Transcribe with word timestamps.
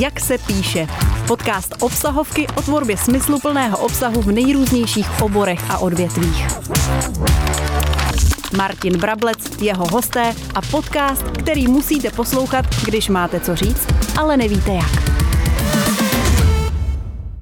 Jak 0.00 0.20
se 0.20 0.38
píše. 0.38 0.86
Podcast 1.28 1.74
obsahovky 1.80 2.46
o 2.56 2.62
tvorbě 2.62 2.96
smysluplného 2.96 3.78
obsahu 3.78 4.22
v 4.22 4.32
nejrůznějších 4.32 5.22
oborech 5.22 5.70
a 5.70 5.78
odvětvích. 5.78 6.46
Martin 8.56 8.98
Brablec, 8.98 9.62
jeho 9.62 9.86
hosté 9.86 10.34
a 10.54 10.60
podcast, 10.62 11.22
který 11.22 11.68
musíte 11.68 12.10
poslouchat, 12.10 12.64
když 12.84 13.08
máte 13.08 13.40
co 13.40 13.56
říct, 13.56 13.86
ale 14.18 14.36
nevíte 14.36 14.72
jak. 14.72 15.10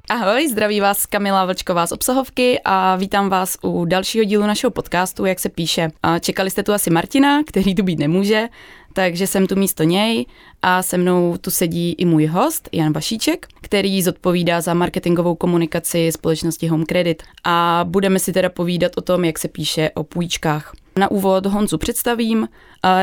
Ahoj, 0.09 0.47
zdraví 0.47 0.79
vás 0.79 1.05
Kamila 1.05 1.45
Vlčková 1.45 1.87
z 1.87 1.91
obsahovky 1.91 2.59
a 2.65 2.95
vítám 2.95 3.29
vás 3.29 3.57
u 3.63 3.85
dalšího 3.85 4.23
dílu 4.25 4.47
našeho 4.47 4.71
podcastu, 4.71 5.25
jak 5.25 5.39
se 5.39 5.49
píše. 5.49 5.89
Čekali 6.19 6.49
jste 6.49 6.63
tu 6.63 6.73
asi 6.73 6.89
Martina, 6.89 7.43
který 7.43 7.75
tu 7.75 7.83
být 7.83 7.99
nemůže, 7.99 8.47
takže 8.93 9.27
jsem 9.27 9.47
tu 9.47 9.55
místo 9.55 9.83
něj 9.83 10.25
a 10.61 10.83
se 10.83 10.97
mnou 10.97 11.37
tu 11.41 11.51
sedí 11.51 11.95
i 11.97 12.05
můj 12.05 12.25
host, 12.25 12.69
Jan 12.71 12.93
Vašíček, 12.93 13.47
který 13.61 14.03
zodpovídá 14.03 14.61
za 14.61 14.73
marketingovou 14.73 15.35
komunikaci 15.35 16.11
společnosti 16.11 16.67
Home 16.67 16.85
Credit. 16.85 17.23
A 17.43 17.85
budeme 17.87 18.19
si 18.19 18.33
teda 18.33 18.49
povídat 18.49 18.91
o 18.97 19.01
tom, 19.01 19.25
jak 19.25 19.39
se 19.39 19.47
píše 19.47 19.91
o 19.93 20.03
půjčkách. 20.03 20.73
Na 20.97 21.11
úvod 21.11 21.45
Honzu 21.45 21.77
představím. 21.77 22.47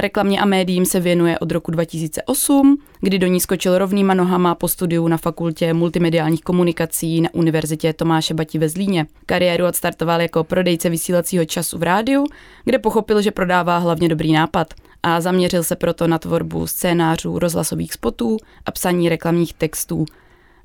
Reklamě 0.00 0.40
a 0.40 0.44
médiím 0.44 0.86
se 0.86 1.00
věnuje 1.00 1.38
od 1.38 1.50
roku 1.50 1.70
2008, 1.70 2.78
kdy 3.00 3.18
do 3.18 3.26
ní 3.26 3.40
skočil 3.40 3.78
rovnýma 3.78 4.14
nohama 4.14 4.54
po 4.54 4.68
studiu 4.68 5.08
na 5.08 5.16
fakultě 5.16 5.74
multimediálních 5.74 6.40
komunikací 6.40 7.20
na 7.20 7.28
Univerzitě 7.32 7.92
Tomáše 7.92 8.34
Bati 8.34 8.58
ve 8.58 8.68
Zlíně. 8.68 9.06
Kariéru 9.26 9.66
odstartoval 9.66 10.20
jako 10.20 10.44
prodejce 10.44 10.90
vysílacího 10.90 11.44
času 11.44 11.78
v 11.78 11.82
rádiu, 11.82 12.26
kde 12.64 12.78
pochopil, 12.78 13.22
že 13.22 13.30
prodává 13.30 13.78
hlavně 13.78 14.08
dobrý 14.08 14.32
nápad 14.32 14.74
a 15.06 15.20
zaměřil 15.20 15.62
se 15.62 15.76
proto 15.76 16.06
na 16.06 16.18
tvorbu 16.18 16.66
scénářů, 16.66 17.38
rozhlasových 17.38 17.92
spotů 17.92 18.36
a 18.66 18.70
psaní 18.70 19.08
reklamních 19.08 19.54
textů. 19.54 20.04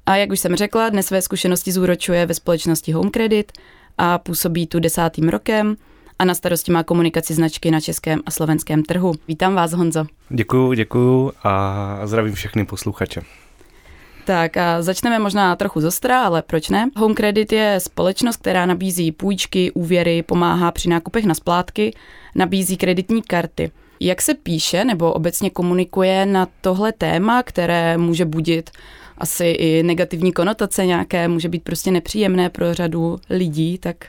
A 0.05 0.15
jak 0.15 0.31
už 0.31 0.39
jsem 0.39 0.55
řekla, 0.55 0.89
dnes 0.89 1.05
své 1.05 1.21
zkušenosti 1.21 1.71
zúročuje 1.71 2.25
ve 2.25 2.33
společnosti 2.33 2.91
Home 2.91 3.11
Credit 3.11 3.51
a 3.97 4.17
působí 4.17 4.67
tu 4.67 4.79
desátým 4.79 5.29
rokem 5.29 5.75
a 6.19 6.25
na 6.25 6.33
starosti 6.33 6.71
má 6.71 6.83
komunikaci 6.83 7.33
značky 7.33 7.71
na 7.71 7.79
českém 7.79 8.19
a 8.25 8.31
slovenském 8.31 8.83
trhu. 8.83 9.13
Vítám 9.27 9.55
vás, 9.55 9.73
Honzo. 9.73 10.05
Děkuju, 10.29 10.73
děkuju 10.73 11.31
a 11.43 11.99
zdravím 12.05 12.33
všechny 12.33 12.65
posluchače. 12.65 13.21
Tak 14.25 14.57
a 14.57 14.81
začneme 14.81 15.19
možná 15.19 15.55
trochu 15.55 15.81
zostra, 15.81 16.23
ale 16.23 16.41
proč 16.41 16.69
ne? 16.69 16.89
Home 16.97 17.15
Credit 17.15 17.51
je 17.51 17.79
společnost, 17.79 18.37
která 18.37 18.65
nabízí 18.65 19.11
půjčky, 19.11 19.71
úvěry, 19.71 20.23
pomáhá 20.23 20.71
při 20.71 20.89
nákupech 20.89 21.25
na 21.25 21.33
splátky, 21.33 21.95
nabízí 22.35 22.77
kreditní 22.77 23.21
karty. 23.21 23.71
Jak 24.03 24.21
se 24.21 24.33
píše 24.33 24.85
nebo 24.85 25.13
obecně 25.13 25.49
komunikuje 25.49 26.25
na 26.25 26.47
tohle 26.61 26.91
téma, 26.91 27.43
které 27.43 27.97
může 27.97 28.25
budit 28.25 28.69
asi 29.17 29.45
i 29.45 29.83
negativní 29.83 30.31
konotace 30.31 30.85
nějaké, 30.85 31.27
může 31.27 31.49
být 31.49 31.63
prostě 31.63 31.91
nepříjemné 31.91 32.49
pro 32.49 32.73
řadu 32.73 33.19
lidí, 33.29 33.77
tak 33.77 34.05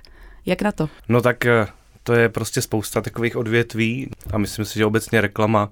jak 0.46 0.62
na 0.62 0.72
to? 0.72 0.88
No 1.08 1.20
tak 1.20 1.46
eh, 1.46 1.66
to 2.02 2.12
je 2.12 2.28
prostě 2.28 2.62
spousta 2.62 3.00
takových 3.00 3.36
odvětví 3.36 4.10
a 4.32 4.38
myslím 4.38 4.64
si, 4.64 4.78
že 4.78 4.86
obecně 4.86 5.20
reklama 5.20 5.70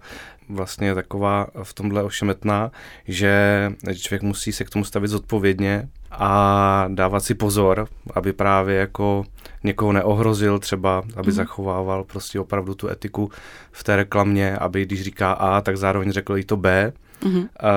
vlastně 0.48 0.86
je 0.86 0.94
taková 0.94 1.46
v 1.62 1.74
tomhle 1.74 2.02
ošemetná, 2.02 2.70
že 3.08 3.72
člověk 3.94 4.22
musí 4.22 4.52
se 4.52 4.64
k 4.64 4.70
tomu 4.70 4.84
stavit 4.84 5.08
zodpovědně 5.08 5.88
a 6.10 6.84
dávat 6.88 7.20
si 7.20 7.34
pozor, 7.34 7.88
aby 8.14 8.32
právě 8.32 8.76
jako 8.76 9.24
někoho 9.64 9.92
neohrozil 9.92 10.58
třeba, 10.58 11.02
aby 11.16 11.30
mm. 11.30 11.32
zachovával 11.32 12.04
prostě 12.04 12.40
opravdu 12.40 12.74
tu 12.74 12.88
etiku 12.88 13.30
v 13.72 13.84
té 13.84 13.96
reklamě, 13.96 14.56
aby 14.56 14.86
když 14.86 15.02
říká 15.02 15.32
A, 15.32 15.60
tak 15.60 15.76
zároveň 15.76 16.12
řekl 16.12 16.38
i 16.38 16.44
to 16.44 16.56
B. 16.56 16.92
Mm. 17.24 17.48
A, 17.60 17.70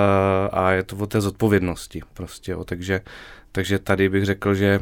a 0.45 0.71
je 0.71 0.83
to 0.83 0.95
o 0.95 1.05
té 1.05 1.21
zodpovědnosti 1.21 2.01
prostě, 2.13 2.51
jo. 2.51 2.63
Takže, 2.63 3.01
takže 3.51 3.79
tady 3.79 4.09
bych 4.09 4.25
řekl, 4.25 4.55
že 4.55 4.79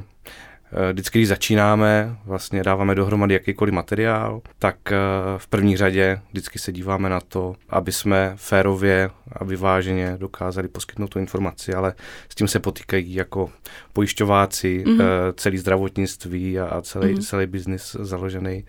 vždycky, 0.91 1.19
když 1.19 1.27
začínáme, 1.27 2.17
vlastně 2.25 2.63
dáváme 2.63 2.95
dohromady 2.95 3.33
jakýkoliv 3.33 3.73
materiál, 3.73 4.41
tak 4.59 4.91
eh, 4.91 4.95
v 5.37 5.47
první 5.47 5.77
řadě 5.77 6.21
vždycky 6.31 6.59
se 6.59 6.71
díváme 6.71 7.09
na 7.09 7.19
to, 7.19 7.55
aby 7.69 7.91
jsme 7.91 8.33
férově 8.35 9.09
a 9.31 9.43
vyváženě 9.43 10.15
dokázali 10.19 10.67
poskytnout 10.67 11.07
tu 11.07 11.19
informaci, 11.19 11.73
ale 11.73 11.93
s 12.29 12.35
tím 12.35 12.47
se 12.47 12.59
potýkají 12.59 13.13
jako 13.13 13.49
pojišťováci, 13.93 14.83
mm-hmm. 14.87 15.03
celý 15.35 15.57
zdravotnictví 15.57 16.59
a 16.59 16.81
celý, 16.81 17.13
mm-hmm. 17.13 17.21
celý 17.21 17.47
biznis 17.47 17.95
založený, 17.99 18.65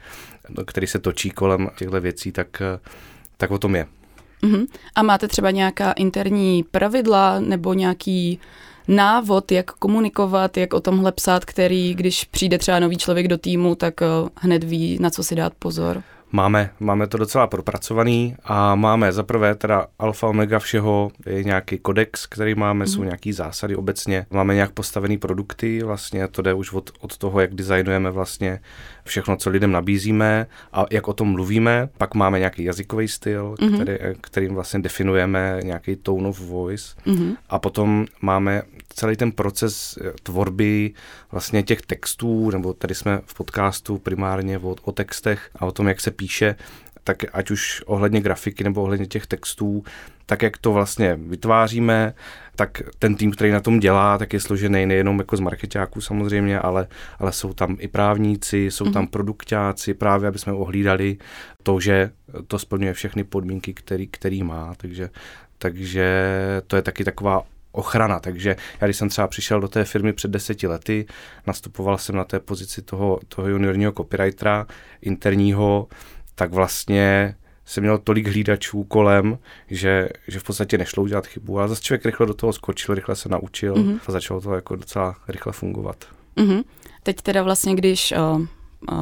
který 0.66 0.86
se 0.86 0.98
točí 0.98 1.30
kolem 1.30 1.70
těchto 1.78 2.00
věcí, 2.00 2.32
tak, 2.32 2.62
tak 3.36 3.50
o 3.50 3.58
tom 3.58 3.74
je. 3.74 3.86
Mm-hmm. 4.42 4.66
A 4.94 5.02
máte 5.02 5.28
třeba 5.28 5.50
nějaká 5.50 5.92
interní 5.92 6.64
pravidla 6.70 7.40
nebo 7.40 7.74
nějaký 7.74 8.40
návod, 8.88 9.52
jak 9.52 9.70
komunikovat, 9.70 10.56
jak 10.56 10.74
o 10.74 10.80
tomhle 10.80 11.12
psát, 11.12 11.44
který, 11.44 11.94
když 11.94 12.24
přijde 12.24 12.58
třeba 12.58 12.80
nový 12.80 12.96
člověk 12.96 13.28
do 13.28 13.38
týmu, 13.38 13.74
tak 13.74 14.02
eh, 14.02 14.06
hned 14.36 14.64
ví, 14.64 14.98
na 15.00 15.10
co 15.10 15.24
si 15.24 15.34
dát 15.34 15.52
pozor? 15.58 16.02
Máme, 16.34 16.70
máme 16.80 17.06
to 17.06 17.18
docela 17.18 17.46
propracovaný 17.46 18.36
a 18.44 18.74
máme 18.74 19.12
zaprvé 19.12 19.54
teda 19.54 19.86
alfa 19.98 20.28
omega 20.28 20.58
všeho, 20.58 21.10
je 21.26 21.44
nějaký 21.44 21.78
kodex, 21.78 22.26
který 22.26 22.54
máme, 22.54 22.84
mm. 22.84 22.86
jsou 22.86 22.98
mhm. 22.98 23.06
nějaký 23.06 23.32
zásady 23.32 23.76
obecně, 23.76 24.26
máme 24.30 24.54
nějak 24.54 24.72
postavený 24.72 25.18
produkty, 25.18 25.82
vlastně 25.82 26.28
to 26.28 26.42
jde 26.42 26.54
už 26.54 26.72
od, 26.72 26.90
od 27.00 27.18
toho, 27.18 27.40
jak 27.40 27.54
designujeme 27.54 28.10
vlastně 28.10 28.60
všechno, 29.04 29.36
co 29.36 29.50
lidem 29.50 29.72
nabízíme 29.72 30.46
a 30.72 30.84
jak 30.90 31.08
o 31.08 31.12
tom 31.12 31.28
mluvíme, 31.28 31.88
pak 31.98 32.14
máme 32.14 32.38
nějaký 32.38 32.64
jazykový 32.64 33.08
styl, 33.08 33.54
mm. 33.60 33.74
který, 33.74 33.98
kterým 34.20 34.54
vlastně 34.54 34.80
definujeme 34.80 35.60
nějaký 35.64 35.96
tone 35.96 36.28
of 36.28 36.40
voice 36.40 36.94
mm. 37.06 37.34
a 37.48 37.58
potom 37.58 38.06
máme 38.22 38.62
celý 38.94 39.16
ten 39.16 39.32
proces 39.32 39.98
eh, 40.00 40.12
tvorby 40.22 40.92
vlastně 41.32 41.62
těch 41.62 41.82
textů, 41.82 42.50
nebo 42.50 42.72
tady 42.72 42.94
jsme 42.94 43.20
v 43.26 43.34
podcastu 43.34 43.98
primárně 43.98 44.58
o, 44.58 44.76
o 44.82 44.92
textech 44.92 45.50
a 45.56 45.66
o 45.66 45.72
tom, 45.72 45.88
jak 45.88 46.00
se 46.00 46.10
píše, 46.10 46.56
tak 47.04 47.16
ať 47.32 47.50
už 47.50 47.82
ohledně 47.86 48.20
grafiky 48.20 48.64
nebo 48.64 48.82
ohledně 48.82 49.06
těch 49.06 49.26
textů, 49.26 49.84
tak 50.26 50.42
jak 50.42 50.58
to 50.58 50.72
vlastně 50.72 51.18
vytváříme, 51.26 52.14
tak 52.56 52.82
ten 52.98 53.14
tým, 53.14 53.30
který 53.30 53.50
na 53.50 53.60
tom 53.60 53.80
dělá, 53.80 54.18
tak 54.18 54.32
je 54.32 54.40
složený 54.40 54.86
nejenom 54.86 55.18
jako 55.18 55.36
z 55.36 55.40
marketáků 55.40 56.00
samozřejmě, 56.00 56.60
ale, 56.60 56.86
ale 57.18 57.32
jsou 57.32 57.52
tam 57.52 57.76
i 57.80 57.88
právníci, 57.88 58.70
jsou 58.70 58.84
mm-hmm. 58.84 58.92
tam 58.92 59.02
mhm. 59.02 59.10
produktáci, 59.10 59.94
právě 59.94 60.28
aby 60.28 60.38
jsme 60.38 60.52
ohlídali 60.52 61.16
to, 61.62 61.80
že 61.80 62.10
to 62.46 62.58
splňuje 62.58 62.92
všechny 62.92 63.24
podmínky, 63.24 63.74
který, 63.74 64.06
který 64.06 64.42
má, 64.42 64.74
takže, 64.76 65.10
takže 65.58 66.36
to 66.66 66.76
je 66.76 66.82
taky 66.82 67.04
taková 67.04 67.42
ochrana. 67.72 68.20
Takže 68.20 68.56
já 68.80 68.86
když 68.86 68.96
jsem 68.96 69.08
třeba 69.08 69.26
přišel 69.26 69.60
do 69.60 69.68
té 69.68 69.84
firmy 69.84 70.12
před 70.12 70.30
deseti 70.30 70.66
lety, 70.66 71.06
nastupoval 71.46 71.98
jsem 71.98 72.16
na 72.16 72.24
té 72.24 72.40
pozici 72.40 72.82
toho, 72.82 73.20
toho 73.28 73.48
juniorního 73.48 73.92
copywritera 73.92 74.66
interního, 75.02 75.88
tak 76.34 76.52
vlastně 76.52 77.34
jsem 77.64 77.82
měl 77.82 77.98
tolik 77.98 78.26
hlídačů 78.26 78.84
kolem, 78.84 79.38
že, 79.70 80.08
že 80.28 80.38
v 80.38 80.44
podstatě 80.44 80.78
nešlo 80.78 81.02
udělat 81.02 81.26
chybu. 81.26 81.60
A 81.60 81.68
zase 81.68 81.82
člověk 81.82 82.06
rychle 82.06 82.26
do 82.26 82.34
toho 82.34 82.52
skočil, 82.52 82.94
rychle 82.94 83.16
se 83.16 83.28
naučil 83.28 83.74
mm-hmm. 83.74 84.00
a 84.06 84.12
začalo 84.12 84.40
to 84.40 84.54
jako 84.54 84.76
docela 84.76 85.16
rychle 85.28 85.52
fungovat. 85.52 86.04
Mm-hmm. 86.36 86.64
Teď 87.02 87.22
teda 87.22 87.42
vlastně, 87.42 87.74
když 87.74 88.14
uh 88.16 88.46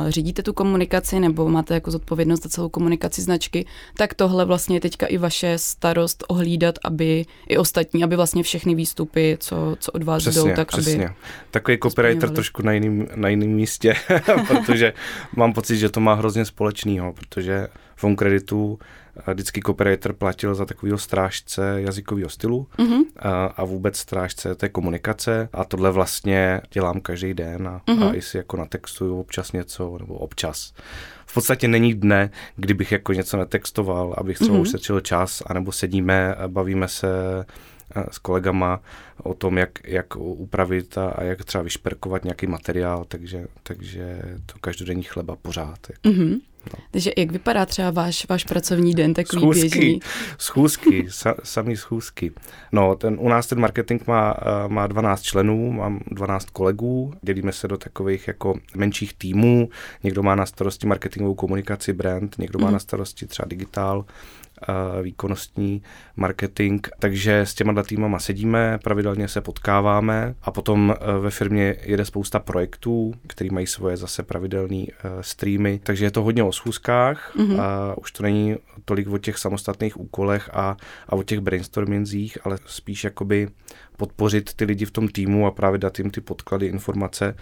řídíte 0.09 0.43
tu 0.43 0.53
komunikaci 0.53 1.21
nebo 1.21 1.49
máte 1.49 1.75
jako 1.75 1.91
zodpovědnost 1.91 2.43
za 2.43 2.49
celou 2.49 2.69
komunikaci 2.69 3.23
značky, 3.23 3.67
tak 3.97 4.15
tohle 4.15 4.45
vlastně 4.45 4.77
je 4.77 4.81
teďka 4.81 5.07
i 5.07 5.19
vaše 5.19 5.59
starost 5.59 6.25
ohlídat, 6.29 6.79
aby 6.85 7.27
i 7.49 7.57
ostatní, 7.57 8.05
aby 8.05 8.17
vlastně 8.17 8.43
všechny 8.43 8.75
výstupy, 8.75 9.37
co, 9.41 9.77
co 9.81 9.93
od 9.93 10.03
vás 10.03 10.23
přesně, 10.23 10.51
jdou, 10.51 10.57
tak 10.57 10.69
přesně. 10.69 11.07
aby... 11.07 11.15
Takový 11.51 11.79
copywriter 11.83 12.31
trošku 12.31 12.63
na 12.63 12.73
jiném 12.73 13.07
na 13.15 13.29
jiným 13.29 13.51
místě, 13.51 13.95
protože 14.49 14.93
mám 15.37 15.53
pocit, 15.53 15.77
že 15.77 15.89
to 15.89 16.01
má 16.01 16.15
hrozně 16.15 16.45
společného, 16.45 17.13
protože 17.13 17.69
v 17.97 18.17
kreditu 18.17 18.78
vždycky 19.27 19.60
copywriter 19.66 20.12
platil 20.12 20.54
za 20.54 20.65
takového 20.65 20.98
strážce 20.98 21.83
jazykového 21.83 22.28
stylu 22.30 22.66
mm-hmm. 22.78 23.03
a, 23.18 23.45
a 23.45 23.65
vůbec 23.65 23.97
strážce 23.97 24.54
té 24.54 24.68
komunikace 24.68 25.48
a 25.53 25.65
tohle 25.65 25.91
vlastně 25.91 26.60
dělám 26.72 27.01
každý 27.01 27.34
den 27.34 27.68
a, 27.68 27.83
mm-hmm. 27.86 28.03
a 28.03 28.07
mhm. 28.07 28.15
i 28.15 28.22
si 28.22 28.36
jako 28.36 28.57
natextuju 28.57 29.21
občas 29.21 29.53
něco, 29.53 29.98
nebo 29.98 30.15
občas. 30.15 30.72
V 31.27 31.34
podstatě 31.34 31.68
není 31.68 31.95
dne, 31.95 32.30
kdybych 32.57 32.92
jako 32.92 33.12
něco 33.12 33.36
netextoval, 33.36 34.15
abych 34.18 34.39
třeba 34.39 34.57
mm-hmm. 34.59 34.60
ušetřil 34.60 35.01
čas, 35.01 35.42
anebo 35.47 35.72
sedíme, 35.72 36.34
bavíme 36.47 36.89
se 36.89 37.09
s 38.10 38.18
kolegama 38.18 38.80
o 39.22 39.34
tom, 39.34 39.59
jak, 39.59 39.71
jak 39.84 40.16
upravit 40.16 40.98
a, 40.98 41.09
a 41.09 41.22
jak 41.22 41.45
třeba 41.45 41.63
vyšperkovat 41.63 42.24
nějaký 42.24 42.47
materiál, 42.47 43.04
takže, 43.04 43.47
takže 43.63 44.22
to 44.47 44.59
každodenní 44.60 45.03
chleba 45.03 45.36
pořád. 45.36 45.78
Jako. 45.89 46.09
Mm-hmm. 46.09 46.41
Takže 46.91 47.12
jak 47.16 47.33
vypadá 47.33 47.66
třeba 47.66 47.91
váš, 47.91 48.27
váš 48.28 48.45
pracovní 48.45 48.95
den, 48.95 49.15
takový 49.15 49.41
schůzky, 49.41 49.60
běžný? 49.60 50.01
Schůzky, 50.39 51.07
sa, 51.10 51.34
samý 51.45 51.77
schůzky. 51.77 52.33
No, 52.72 52.95
ten, 52.97 53.16
u 53.21 53.28
nás 53.28 53.47
ten 53.47 53.60
marketing 53.60 54.03
má, 54.07 54.34
eh, 54.39 54.68
má 54.68 54.86
12 54.86 55.22
členů, 55.22 55.72
mám 55.72 56.01
12 56.07 56.51
kolegů, 56.51 57.15
dělíme 57.22 57.53
se 57.53 57.68
do 57.68 57.78
takových 57.78 58.28
jako 58.28 58.54
menších 58.77 59.15
týmů, 59.15 59.68
někdo 60.03 60.22
má 60.22 60.34
na 60.34 60.47
starosti 60.47 60.86
marketingovou 60.86 61.34
komunikaci, 61.34 61.92
brand, 61.92 62.39
někdo 62.39 62.59
mm. 62.59 62.63
má 62.63 62.66
mhm. 62.66 62.72
na 62.72 62.78
starosti 62.78 63.27
třeba 63.27 63.47
digitál, 63.48 64.04
výkonnostní 65.03 65.83
marketing. 66.16 66.86
Takže 66.98 67.41
s 67.41 67.54
těma 67.54 67.83
týmama 67.83 68.18
sedíme, 68.18 68.78
pravidelně 68.84 69.28
se 69.28 69.41
potkáváme 69.41 70.34
a 70.42 70.51
potom 70.51 70.95
ve 71.21 71.30
firmě 71.30 71.77
jede 71.83 72.04
spousta 72.04 72.39
projektů, 72.39 73.12
které 73.27 73.51
mají 73.53 73.66
svoje 73.66 73.97
zase 73.97 74.22
pravidelné 74.22 74.84
streamy. 75.21 75.80
Takže 75.83 76.04
je 76.04 76.10
to 76.10 76.22
hodně 76.22 76.42
o 76.42 76.53
schůzkách 76.53 77.36
mm-hmm. 77.36 77.60
a 77.60 77.98
už 77.98 78.12
to 78.12 78.22
není 78.22 78.57
tolik 78.84 79.09
o 79.09 79.18
těch 79.18 79.39
samostatných 79.39 80.01
úkolech 80.01 80.51
a, 80.53 80.77
a 81.09 81.13
o 81.13 81.22
těch 81.22 81.41
brainstormingzích, 81.41 82.39
ale 82.45 82.59
spíš 82.66 83.04
jakoby 83.04 83.48
podpořit 83.97 84.54
ty 84.54 84.65
lidi 84.65 84.84
v 84.84 84.91
tom 84.91 85.09
týmu 85.09 85.47
a 85.47 85.51
právě 85.51 85.78
dát 85.78 85.98
jim 85.98 86.10
ty 86.10 86.21
podklady, 86.21 86.66
informace. 86.66 87.34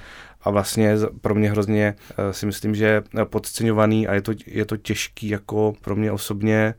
A 0.43 0.50
vlastně 0.50 0.97
pro 1.21 1.35
mě 1.35 1.50
hrozně 1.50 1.94
eh, 1.94 2.32
si 2.32 2.47
myslím, 2.47 2.75
že 2.75 3.03
podceňovaný 3.25 4.06
a 4.09 4.14
je 4.14 4.23
to, 4.23 4.32
je 4.47 4.64
to 4.64 4.76
těžký 4.76 5.29
jako 5.29 5.73
pro 5.81 5.97
mě 5.97 6.12
osobně 6.12 6.75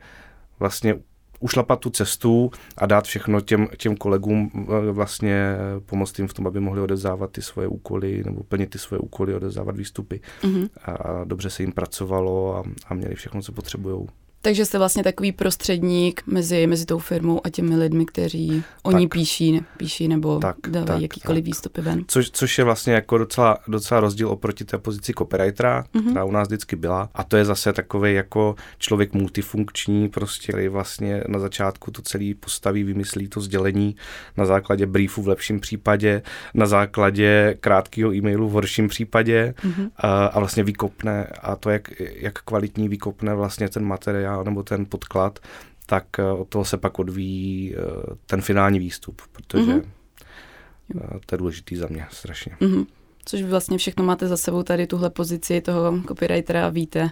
vlastně 0.59 0.95
ušlapat 1.39 1.79
tu 1.79 1.89
cestu 1.89 2.51
a 2.77 2.85
dát 2.85 3.05
všechno 3.05 3.41
těm, 3.41 3.67
těm 3.77 3.97
kolegům 3.97 4.51
eh, 4.55 4.91
vlastně 4.91 5.55
pomoct 5.85 6.19
jim 6.19 6.27
v 6.27 6.33
tom, 6.33 6.47
aby 6.47 6.59
mohli 6.59 6.81
odezdávat 6.81 7.31
ty 7.31 7.41
svoje 7.41 7.67
úkoly 7.67 8.23
nebo 8.25 8.43
plnit 8.43 8.69
ty 8.69 8.79
svoje 8.79 8.99
úkoly, 8.99 9.35
odezdávat 9.35 9.77
výstupy. 9.77 10.21
Mm-hmm. 10.41 10.69
A 10.85 11.23
dobře 11.23 11.49
se 11.49 11.63
jim 11.63 11.71
pracovalo 11.71 12.57
a, 12.57 12.63
a 12.87 12.93
měli 12.93 13.15
všechno, 13.15 13.41
co 13.41 13.51
potřebují. 13.51 14.07
Takže 14.41 14.65
jste 14.65 14.77
vlastně 14.77 15.03
takový 15.03 15.31
prostředník 15.31 16.23
mezi, 16.25 16.67
mezi 16.67 16.85
tou 16.85 16.99
firmou 16.99 17.41
a 17.43 17.49
těmi 17.49 17.75
lidmi, 17.75 18.05
kteří 18.05 18.63
oni 18.83 19.07
píší, 19.07 19.61
píší 19.77 20.07
nebo 20.07 20.39
tak, 20.39 20.55
dávají 20.67 20.85
tak, 20.85 21.01
jakýkoliv 21.01 21.43
tak. 21.43 21.45
výstupy 21.45 21.81
ven. 21.81 22.03
Což, 22.07 22.31
což 22.31 22.57
je 22.57 22.63
vlastně 22.63 22.93
jako 22.93 23.17
docela, 23.17 23.57
docela 23.67 23.99
rozdíl 23.99 24.29
oproti 24.29 24.65
té 24.65 24.77
pozici 24.77 25.13
copywritera, 25.17 25.83
mm-hmm. 25.83 26.09
která 26.09 26.23
u 26.23 26.31
nás 26.31 26.47
vždycky 26.47 26.75
byla. 26.75 27.09
A 27.13 27.23
to 27.23 27.37
je 27.37 27.45
zase 27.45 27.73
takový 27.73 28.13
jako 28.13 28.55
člověk 28.77 29.13
multifunkční, 29.13 30.09
prostě, 30.09 30.51
který 30.51 30.67
vlastně 30.67 31.23
na 31.27 31.39
začátku 31.39 31.91
to 31.91 32.01
celý 32.01 32.33
postaví, 32.33 32.83
vymyslí 32.83 33.27
to 33.27 33.41
sdělení 33.41 33.95
na 34.37 34.45
základě 34.45 34.85
briefu 34.85 35.21
v 35.21 35.27
lepším 35.27 35.59
případě, 35.59 36.21
na 36.53 36.65
základě 36.65 37.57
krátkého 37.59 38.13
e-mailu 38.13 38.49
v 38.49 38.51
horším 38.51 38.87
případě 38.87 39.53
mm-hmm. 39.61 39.89
a, 39.97 40.25
a 40.25 40.39
vlastně 40.39 40.63
vykopne 40.63 41.27
a 41.41 41.55
to, 41.55 41.69
jak, 41.69 41.91
jak 41.99 42.41
kvalitní 42.41 42.89
vykopne 42.89 43.35
vlastně 43.35 43.69
ten 43.69 43.85
materiál 43.85 44.28
materiál 44.29 44.43
nebo 44.43 44.63
ten 44.63 44.85
podklad, 44.85 45.39
tak 45.85 46.19
eh, 46.19 46.23
od 46.23 46.47
toho 46.47 46.65
se 46.65 46.77
pak 46.77 46.99
odvíjí 46.99 47.75
eh, 47.75 47.79
ten 48.25 48.41
finální 48.41 48.79
výstup, 48.79 49.21
protože 49.31 49.71
mm-hmm. 49.71 51.19
to 51.25 51.35
je 51.35 51.37
důležitý 51.37 51.75
za 51.75 51.87
mě 51.87 52.07
strašně. 52.11 52.57
Mm-hmm. 52.61 52.85
Což 53.25 53.41
vy 53.41 53.49
vlastně 53.49 53.77
všechno 53.77 54.03
máte 54.03 54.27
za 54.27 54.37
sebou 54.37 54.63
tady 54.63 54.87
tuhle 54.87 55.09
pozici 55.09 55.61
toho 55.61 56.01
copywritera 56.07 56.65
a 56.65 56.69
víte, 56.69 57.09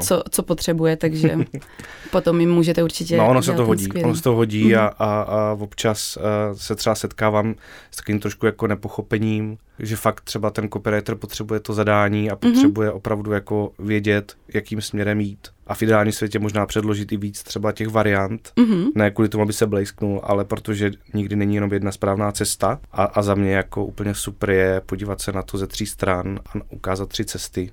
co, 0.00 0.22
co 0.30 0.42
potřebuje, 0.42 0.96
takže 0.96 1.38
potom 2.10 2.40
jim 2.40 2.50
můžete 2.50 2.82
určitě 2.82 3.16
No 3.16 3.28
ono 3.28 3.42
se 3.42 3.52
to 3.52 3.66
hodí, 3.66 3.84
skvělý. 3.84 4.04
ono 4.04 4.14
se 4.14 4.22
to 4.22 4.34
hodí 4.34 4.64
mm-hmm. 4.64 4.78
a, 4.80 4.86
a, 4.86 5.22
a 5.22 5.56
občas 5.60 6.16
uh, 6.16 6.22
se 6.58 6.74
třeba 6.74 6.94
setkávám 6.94 7.54
s 7.90 7.96
takovým 7.96 8.20
trošku 8.20 8.46
jako 8.46 8.66
nepochopením, 8.66 9.58
že 9.78 9.96
fakt 9.96 10.20
třeba 10.20 10.50
ten 10.50 10.68
copywriter 10.68 11.14
potřebuje 11.14 11.60
to 11.60 11.72
zadání 11.72 12.30
a 12.30 12.34
mhm. 12.34 12.52
potřebuje 12.52 12.90
mm-hmm. 12.90 12.96
opravdu 12.96 13.32
jako 13.32 13.72
vědět, 13.78 14.36
jakým 14.54 14.80
směrem 14.80 15.20
jít. 15.20 15.48
A 15.66 15.74
v 15.74 15.82
ideálním 15.82 16.12
světě 16.12 16.38
možná 16.38 16.66
předložit 16.66 17.12
i 17.12 17.16
víc 17.16 17.42
třeba 17.42 17.72
těch 17.72 17.88
variant, 17.88 18.52
mm-hmm. 18.56 18.86
ne 18.94 19.10
kvůli 19.10 19.28
tomu, 19.28 19.42
aby 19.42 19.52
se 19.52 19.66
blejsknul, 19.66 20.20
ale 20.24 20.44
protože 20.44 20.90
nikdy 21.14 21.36
není 21.36 21.54
jenom 21.54 21.72
jedna 21.72 21.92
správná 21.92 22.32
cesta. 22.32 22.80
A, 22.92 23.04
a 23.04 23.22
za 23.22 23.34
mě 23.34 23.52
jako 23.52 23.84
úplně 23.84 24.14
super 24.14 24.50
je 24.50 24.82
podívat 24.86 25.20
se 25.20 25.32
na 25.32 25.42
to 25.42 25.58
ze 25.58 25.66
tří 25.66 25.86
stran 25.86 26.40
a 26.46 26.52
ukázat 26.70 27.08
tři 27.08 27.24
cesty 27.24 27.70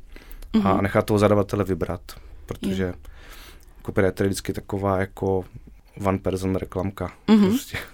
mm-hmm. 0.53 0.67
a 0.67 0.73
mhm. 0.73 0.83
nechat 0.83 1.05
toho 1.05 1.19
zadavatele 1.19 1.63
vybrat, 1.63 2.01
protože 2.45 2.83
yeah. 2.83 2.95
copywriter 3.85 4.25
je 4.25 4.29
vždycky 4.29 4.53
taková 4.53 4.99
jako 4.99 5.45
one 6.05 6.17
person 6.17 6.55
reklamka. 6.55 7.11
Mm-hmm. 7.27 7.49
Prostě. 7.49 7.77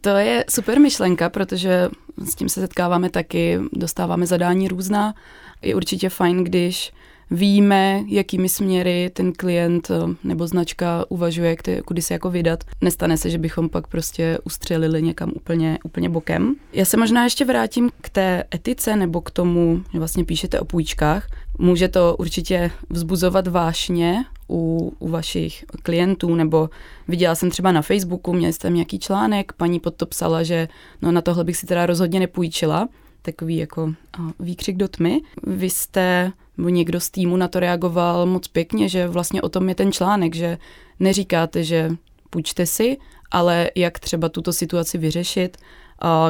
To 0.00 0.08
je 0.08 0.44
super 0.50 0.80
myšlenka, 0.80 1.28
protože 1.28 1.88
s 2.24 2.34
tím 2.34 2.48
se 2.48 2.60
setkáváme 2.60 3.10
taky, 3.10 3.60
dostáváme 3.72 4.26
zadání 4.26 4.68
různá. 4.68 5.14
Je 5.62 5.74
určitě 5.74 6.08
fajn, 6.08 6.44
když 6.44 6.92
víme, 7.30 8.04
jakými 8.08 8.48
směry 8.48 9.10
ten 9.12 9.32
klient 9.32 9.90
eh, 9.90 10.16
nebo 10.24 10.46
značka 10.46 11.04
uvažuje, 11.08 11.56
kudy 11.84 12.02
se 12.02 12.14
jako 12.14 12.30
vydat. 12.30 12.64
Nestane 12.80 13.16
se, 13.16 13.30
že 13.30 13.38
bychom 13.38 13.68
pak 13.68 13.86
prostě 13.86 14.38
ustřelili 14.44 15.02
někam 15.02 15.32
úplně, 15.34 15.78
úplně 15.84 16.08
bokem. 16.08 16.54
Já 16.72 16.84
se 16.84 16.96
možná 16.96 17.24
ještě 17.24 17.44
vrátím 17.44 17.90
k 18.00 18.08
té 18.08 18.44
etice 18.54 18.96
nebo 18.96 19.20
k 19.20 19.30
tomu, 19.30 19.82
že 19.92 19.98
vlastně 19.98 20.24
píšete 20.24 20.60
o 20.60 20.64
půjčkách. 20.64 21.26
Může 21.58 21.88
to 21.88 22.16
určitě 22.18 22.70
vzbuzovat 22.90 23.46
vášně 23.46 24.24
u, 24.48 24.92
u 24.98 25.08
vašich 25.08 25.64
klientů, 25.82 26.34
nebo 26.34 26.70
viděla 27.08 27.34
jsem 27.34 27.50
třeba 27.50 27.72
na 27.72 27.82
Facebooku, 27.82 28.32
měli 28.32 28.52
jste 28.52 28.70
nějaký 28.70 28.98
článek, 28.98 29.52
paní 29.52 29.80
pod 29.80 29.94
to 29.94 30.06
psala, 30.06 30.42
že 30.42 30.68
no 31.02 31.12
na 31.12 31.20
tohle 31.20 31.44
bych 31.44 31.56
si 31.56 31.66
teda 31.66 31.86
rozhodně 31.86 32.20
nepůjčila, 32.20 32.88
takový 33.22 33.56
jako 33.56 33.94
výkřik 34.40 34.76
do 34.76 34.88
tmy. 34.88 35.20
Vy 35.42 35.70
jste, 35.70 36.32
nebo 36.58 36.68
někdo 36.68 37.00
z 37.00 37.10
týmu 37.10 37.36
na 37.36 37.48
to 37.48 37.60
reagoval 37.60 38.26
moc 38.26 38.48
pěkně, 38.48 38.88
že 38.88 39.08
vlastně 39.08 39.42
o 39.42 39.48
tom 39.48 39.68
je 39.68 39.74
ten 39.74 39.92
článek, 39.92 40.34
že 40.34 40.58
neříkáte, 41.00 41.64
že 41.64 41.90
půjčte 42.30 42.66
si, 42.66 42.96
ale 43.30 43.70
jak 43.74 43.98
třeba 43.98 44.28
tuto 44.28 44.52
situaci 44.52 44.98
vyřešit, 44.98 45.56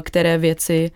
které 0.02 0.38
věci 0.38 0.90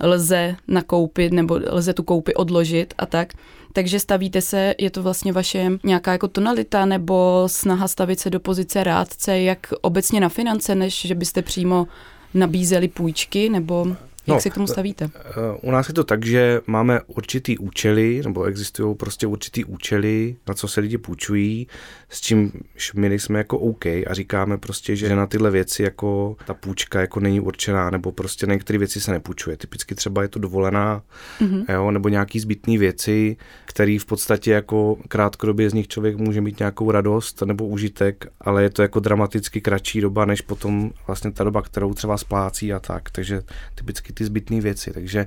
lze 0.00 0.56
nakoupit 0.68 1.32
nebo 1.32 1.60
lze 1.70 1.94
tu 1.94 2.02
koupi 2.02 2.34
odložit 2.34 2.94
a 2.98 3.06
tak. 3.06 3.32
Takže 3.76 4.00
stavíte 4.00 4.40
se, 4.40 4.74
je 4.78 4.90
to 4.90 5.02
vlastně 5.02 5.32
vaše 5.32 5.70
nějaká 5.84 6.12
jako 6.12 6.28
tonalita 6.28 6.86
nebo 6.86 7.44
snaha 7.46 7.88
stavit 7.88 8.20
se 8.20 8.30
do 8.30 8.40
pozice 8.40 8.84
rádce, 8.84 9.40
jak 9.40 9.72
obecně 9.80 10.20
na 10.20 10.28
finance, 10.28 10.74
než 10.74 11.00
že 11.00 11.14
byste 11.14 11.42
přímo 11.42 11.86
nabízeli 12.34 12.88
půjčky, 12.88 13.48
nebo 13.48 13.96
jak 14.26 14.34
no, 14.34 14.40
se 14.40 14.50
k 14.50 14.54
tomu 14.54 14.66
stavíte? 14.66 15.10
Eh, 15.14 15.30
u 15.62 15.70
nás 15.70 15.88
je 15.88 15.94
to 15.94 16.04
tak, 16.04 16.26
že 16.26 16.60
máme 16.66 17.00
určitý 17.06 17.58
účely, 17.58 18.22
nebo 18.24 18.44
existují 18.44 18.94
prostě 18.96 19.26
určitý 19.26 19.64
účely, 19.64 20.36
na 20.48 20.54
co 20.54 20.68
se 20.68 20.80
lidi 20.80 20.98
půjčují, 20.98 21.66
s 22.08 22.20
čím 22.20 22.52
my 22.94 23.08
nejsme 23.08 23.38
jako 23.38 23.58
OK 23.58 23.86
a 23.86 24.10
říkáme 24.10 24.58
prostě, 24.58 24.96
že 24.96 25.16
na 25.16 25.26
tyhle 25.26 25.50
věci 25.50 25.82
jako 25.82 26.36
ta 26.46 26.54
půjčka 26.54 27.00
jako 27.00 27.20
není 27.20 27.40
určená, 27.40 27.90
nebo 27.90 28.12
prostě 28.12 28.46
na 28.46 28.54
některé 28.54 28.78
věci 28.78 29.00
se 29.00 29.10
nepůjčuje. 29.10 29.56
Typicky 29.56 29.94
třeba 29.94 30.22
je 30.22 30.28
to 30.28 30.38
dovolená, 30.38 31.02
mm-hmm. 31.40 31.64
jo, 31.72 31.90
nebo 31.90 32.08
nějaký 32.08 32.40
zbytné 32.40 32.78
věci, 32.78 33.36
které 33.64 33.98
v 34.00 34.06
podstatě 34.06 34.52
jako 34.52 34.96
krátkodobě 35.08 35.70
z 35.70 35.74
nich 35.74 35.88
člověk 35.88 36.16
může 36.16 36.40
mít 36.40 36.58
nějakou 36.58 36.90
radost 36.90 37.42
nebo 37.42 37.66
užitek, 37.66 38.26
ale 38.40 38.62
je 38.62 38.70
to 38.70 38.82
jako 38.82 39.00
dramaticky 39.00 39.60
kratší 39.60 40.00
doba, 40.00 40.24
než 40.24 40.40
potom 40.40 40.90
vlastně 41.06 41.32
ta 41.32 41.44
doba, 41.44 41.62
kterou 41.62 41.94
třeba 41.94 42.16
splácí 42.16 42.72
a 42.72 42.80
tak. 42.80 43.10
Takže 43.10 43.42
typicky 43.74 44.12
ty 44.14 44.24
zbytné 44.24 44.60
věci, 44.60 44.92
takže 44.92 45.26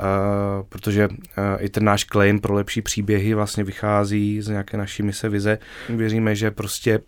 Uh, 0.00 0.66
protože 0.68 1.08
uh, 1.08 1.14
i 1.58 1.68
ten 1.68 1.84
náš 1.84 2.04
claim 2.04 2.40
pro 2.40 2.54
lepší 2.54 2.82
příběhy 2.82 3.34
vlastně 3.34 3.64
vychází 3.64 4.42
z 4.42 4.48
nějaké 4.48 4.76
naší 4.76 5.02
mise 5.02 5.28
vize. 5.28 5.58
Věříme, 5.88 6.34
že 6.34 6.50
prostě 6.50 7.00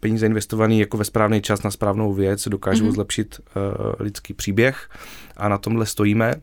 peníze 0.00 0.26
investované 0.26 0.74
jako 0.74 0.96
ve 0.96 1.04
správný 1.04 1.42
čas 1.42 1.62
na 1.62 1.70
správnou 1.70 2.12
věc 2.12 2.48
dokážou 2.48 2.84
mm-hmm. 2.84 2.92
zlepšit 2.92 3.40
uh, 3.40 3.62
lidský 3.98 4.34
příběh 4.34 4.88
a 5.36 5.48
na 5.48 5.58
tomhle 5.58 5.86
stojíme. 5.86 6.34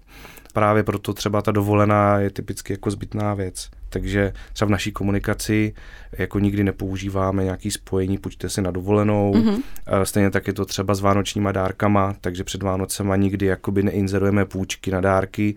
Právě 0.54 0.84
proto 0.84 1.14
třeba 1.14 1.42
ta 1.42 1.52
dovolená 1.52 2.20
je 2.20 2.30
typicky 2.30 2.74
jako 2.74 2.92
zbytná 2.92 3.34
věc. 3.34 3.70
Takže 3.90 4.34
třeba 4.54 4.68
v 4.68 4.72
naší 4.72 4.92
komunikaci 4.92 5.74
jako 6.12 6.40
nikdy 6.40 6.64
nepoužíváme 6.64 7.44
nějaký 7.44 7.72
spojení, 7.72 8.18
půjďte 8.18 8.50
si 8.50 8.62
na 8.62 8.72
dovolenou. 8.72 9.34
Mm-hmm. 9.34 9.62
Stejně 10.04 10.32
tak 10.32 10.48
je 10.48 10.54
to 10.54 10.66
třeba 10.66 10.96
s 10.96 11.02
vánočníma 11.02 11.52
dárkama, 11.52 12.16
takže 12.22 12.44
před 12.44 12.64
Vánocema 12.64 13.16
nikdy 13.16 13.46
jakoby 13.46 13.84
neinzerujeme 13.84 14.46
půjčky 14.46 14.92
na 14.92 15.02
dárky, 15.02 15.56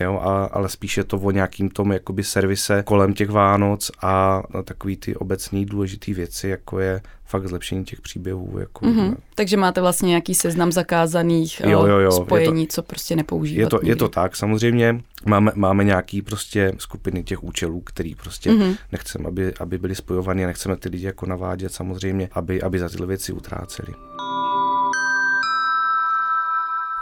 jo, 0.00 0.20
a, 0.22 0.44
ale 0.44 0.68
spíše 0.68 1.04
to 1.04 1.18
o 1.18 1.30
nějakým 1.30 1.70
tom 1.70 1.92
jakoby 1.92 2.24
servise 2.24 2.82
kolem 2.86 3.12
těch 3.12 3.30
Vánoc 3.30 3.90
a, 4.02 4.42
a 4.54 4.62
takový 4.62 4.96
ty 4.96 5.16
obecný 5.16 5.64
důležité 5.64 6.12
věci, 6.12 6.48
jako 6.48 6.80
je 6.80 7.00
fakt 7.24 7.48
zlepšení 7.48 7.84
těch 7.84 8.00
příběhů. 8.00 8.58
Jako, 8.58 8.84
mm-hmm. 8.84 9.16
Takže 9.34 9.56
máte 9.56 9.80
vlastně 9.80 10.08
nějaký 10.08 10.34
seznam 10.34 10.72
zakázaných 10.72 11.60
jo, 11.60 11.86
jo, 11.86 11.98
jo, 11.98 12.12
spojení, 12.12 12.66
to, 12.66 12.72
co 12.72 12.82
prostě 12.82 13.16
nepoužívat. 13.16 13.60
Je 13.60 13.66
to, 13.66 13.80
je 13.82 13.96
to 13.96 14.08
tak, 14.08 14.36
samozřejmě. 14.36 15.00
Máme, 15.26 15.52
máme 15.54 15.84
nějaký 15.84 16.22
prostě 16.22 16.72
skupiny 16.78 17.22
těch 17.22 17.44
účelů, 17.44 17.80
který 17.80 18.14
prostě 18.14 18.50
mm-hmm. 18.50 18.76
nechceme, 18.92 19.28
aby, 19.28 19.54
aby 19.60 19.78
byly 19.78 19.94
spojované 19.94 20.44
a 20.44 20.46
nechceme 20.46 20.76
ty 20.76 20.88
lidi 20.88 21.06
jako 21.06 21.26
navádět 21.26 21.72
samozřejmě, 21.72 22.28
aby, 22.32 22.62
aby 22.62 22.78
za 22.78 22.88
tyhle 22.88 23.06
věci 23.06 23.32
utráceli. 23.32 23.94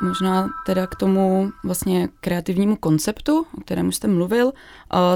Možná 0.02 0.48
teda 0.66 0.86
k 0.86 0.94
tomu 0.94 1.52
vlastně 1.64 2.08
kreativnímu 2.20 2.76
konceptu, 2.76 3.46
o 3.58 3.60
kterém 3.60 3.92
jste 3.92 4.08
mluvil. 4.08 4.52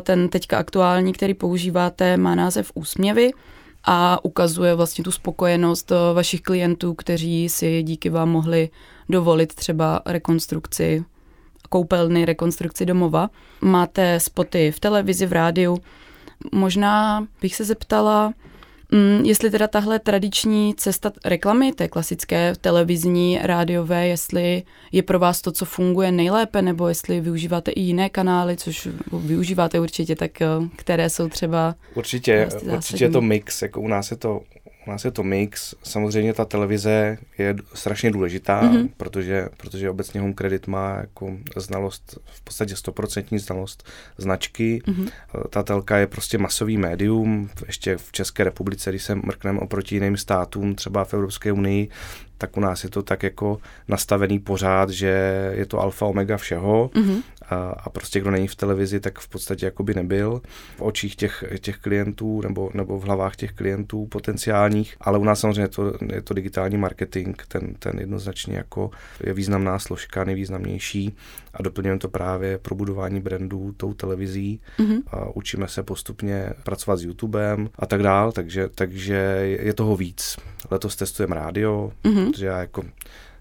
Ten 0.03 0.29
teďka 0.29 0.59
aktuální, 0.59 1.13
který 1.13 1.35
používáte, 1.35 2.17
má 2.17 2.35
název 2.35 2.73
Úsměvy 2.75 3.31
a 3.85 4.25
ukazuje 4.25 4.75
vlastně 4.75 5.05
tu 5.05 5.11
spokojenost 5.11 5.93
vašich 6.15 6.41
klientů, 6.41 6.95
kteří 6.95 7.49
si 7.49 7.83
díky 7.83 8.11
vám 8.11 8.31
mohli 8.31 8.71
dovolit 9.09 9.55
třeba 9.55 10.03
rekonstrukci 10.07 11.05
koupelny, 11.69 12.25
rekonstrukci 12.25 12.87
domova. 12.87 13.31
Máte 13.61 14.21
spoty 14.21 14.71
v 14.73 14.81
televizi, 14.81 15.27
v 15.27 15.33
rádiu. 15.33 15.79
Možná 16.53 17.27
bych 17.43 17.55
se 17.55 17.65
zeptala, 17.65 18.33
Mm, 18.93 19.25
jestli 19.25 19.51
teda 19.51 19.67
tahle 19.67 19.99
tradiční 19.99 20.75
cesta 20.77 21.13
reklamy, 21.25 21.73
té 21.73 21.89
klasické 21.89 22.55
televizní, 22.61 23.39
rádiové, 23.43 24.09
jestli 24.09 24.63
je 24.93 25.03
pro 25.03 25.19
vás 25.19 25.43
to, 25.43 25.53
co 25.53 25.65
funguje 25.65 26.13
nejlépe, 26.13 26.63
nebo 26.63 26.89
jestli 26.89 27.21
využíváte 27.21 27.71
i 27.71 27.81
jiné 27.81 28.09
kanály, 28.09 28.57
což 28.57 28.89
využíváte 29.13 29.81
určitě, 29.81 30.17
tak 30.17 30.43
eh, 30.43 30.47
které 30.77 31.11
jsou 31.11 31.29
třeba... 31.29 31.75
Určitě, 31.95 32.49
určitě 32.75 33.05
je 33.05 33.11
to 33.11 33.21
mix, 33.21 33.63
jako 33.63 33.81
u 33.81 33.89
nás 33.89 34.11
je 34.11 34.17
to 34.17 34.41
u 34.87 34.91
nás 34.91 35.05
je 35.05 35.11
to 35.11 35.23
mix. 35.23 35.75
Samozřejmě 35.83 36.35
ta 36.35 36.45
televize 36.45 37.19
je 37.39 37.57
strašně 37.75 38.11
důležitá, 38.11 38.63
mm-hmm. 38.63 38.89
protože, 38.97 39.49
protože 39.57 39.91
obecně 39.91 40.21
Home 40.21 40.35
Credit 40.35 40.67
má 40.67 40.97
jako 40.97 41.37
znalost, 41.57 42.19
v 42.25 42.43
podstatě 42.43 42.77
stoprocentní 42.77 43.39
znalost 43.39 43.89
značky. 44.19 44.83
Mm-hmm. 44.87 45.11
Ta 45.51 45.63
telka 45.63 45.97
je 45.97 46.07
prostě 46.07 46.39
masový 46.39 46.77
médium. 46.77 47.51
Ještě 47.67 47.97
v 47.97 48.13
České 48.13 48.45
republice, 48.45 48.91
když 48.91 49.03
se 49.03 49.15
mrkneme 49.15 49.61
oproti 49.61 49.97
jiným 49.97 50.17
státům, 50.17 50.75
třeba 50.75 51.05
v 51.05 51.15
Evropské 51.15 51.53
unii, 51.53 51.89
tak 52.41 52.57
u 52.57 52.61
nás 52.61 52.85
je 52.85 52.91
to 52.91 53.03
tak 53.03 53.23
jako 53.23 53.59
nastavený 53.89 54.39
pořád, 54.39 54.91
že 54.91 55.13
je 55.55 55.67
to 55.67 55.81
alfa 55.81 56.07
omega 56.07 56.37
všeho 56.37 56.91
mm-hmm. 56.95 57.23
a, 57.49 57.57
a 57.57 57.91
prostě 57.91 58.21
kdo 58.21 58.31
není 58.31 58.49
v 58.49 58.55
televizi, 58.55 59.01
tak 59.01 59.19
v 59.19 59.29
podstatě 59.29 59.67
jako 59.67 59.83
by 59.83 59.95
nebyl 59.95 60.41
v 60.77 60.83
očích 60.83 61.17
těch, 61.17 61.45
těch 61.61 61.77
klientů 61.77 62.41
nebo, 62.43 62.71
nebo 62.75 62.99
v 62.99 63.03
hlavách 63.03 63.37
těch 63.37 63.53
klientů 63.53 64.07
potenciálních, 64.07 64.97
ale 65.01 65.19
u 65.19 65.25
nás 65.25 65.41
samozřejmě 65.41 65.63
je 65.63 65.69
to, 65.69 65.93
je 66.13 66.23
to 66.23 66.35
digitální 66.35 66.77
marketing, 66.77 67.37
ten, 67.49 67.75
ten 67.75 67.99
jednoznačně 67.99 68.57
jako 68.57 68.91
je 69.25 69.33
významná 69.33 69.79
složka, 69.79 70.25
nejvýznamnější 70.25 71.17
a 71.55 71.63
doplňujeme 71.63 71.99
to 71.99 72.09
právě 72.09 72.59
pro 72.59 72.75
budování 72.75 73.21
brandů 73.21 73.73
tou 73.77 73.95
televizí 73.95 74.61
mm-hmm. 74.79 75.03
a 75.11 75.37
učíme 75.37 75.69
se 75.69 75.83
postupně 75.83 76.51
pracovat 76.63 76.97
s 76.97 77.03
YouTubem 77.05 77.69
a 77.79 77.87
tak 77.87 78.03
dál, 78.03 78.33
takže, 78.33 78.69
takže 78.75 79.15
je 79.61 79.75
toho 79.75 79.97
víc. 79.97 80.37
Letos 80.71 80.97
testujeme 80.97 81.35
rádio, 81.35 81.93
mm-hmm. 82.05 82.30
Protože 82.31 82.47
já 82.47 82.59
jako 82.59 82.83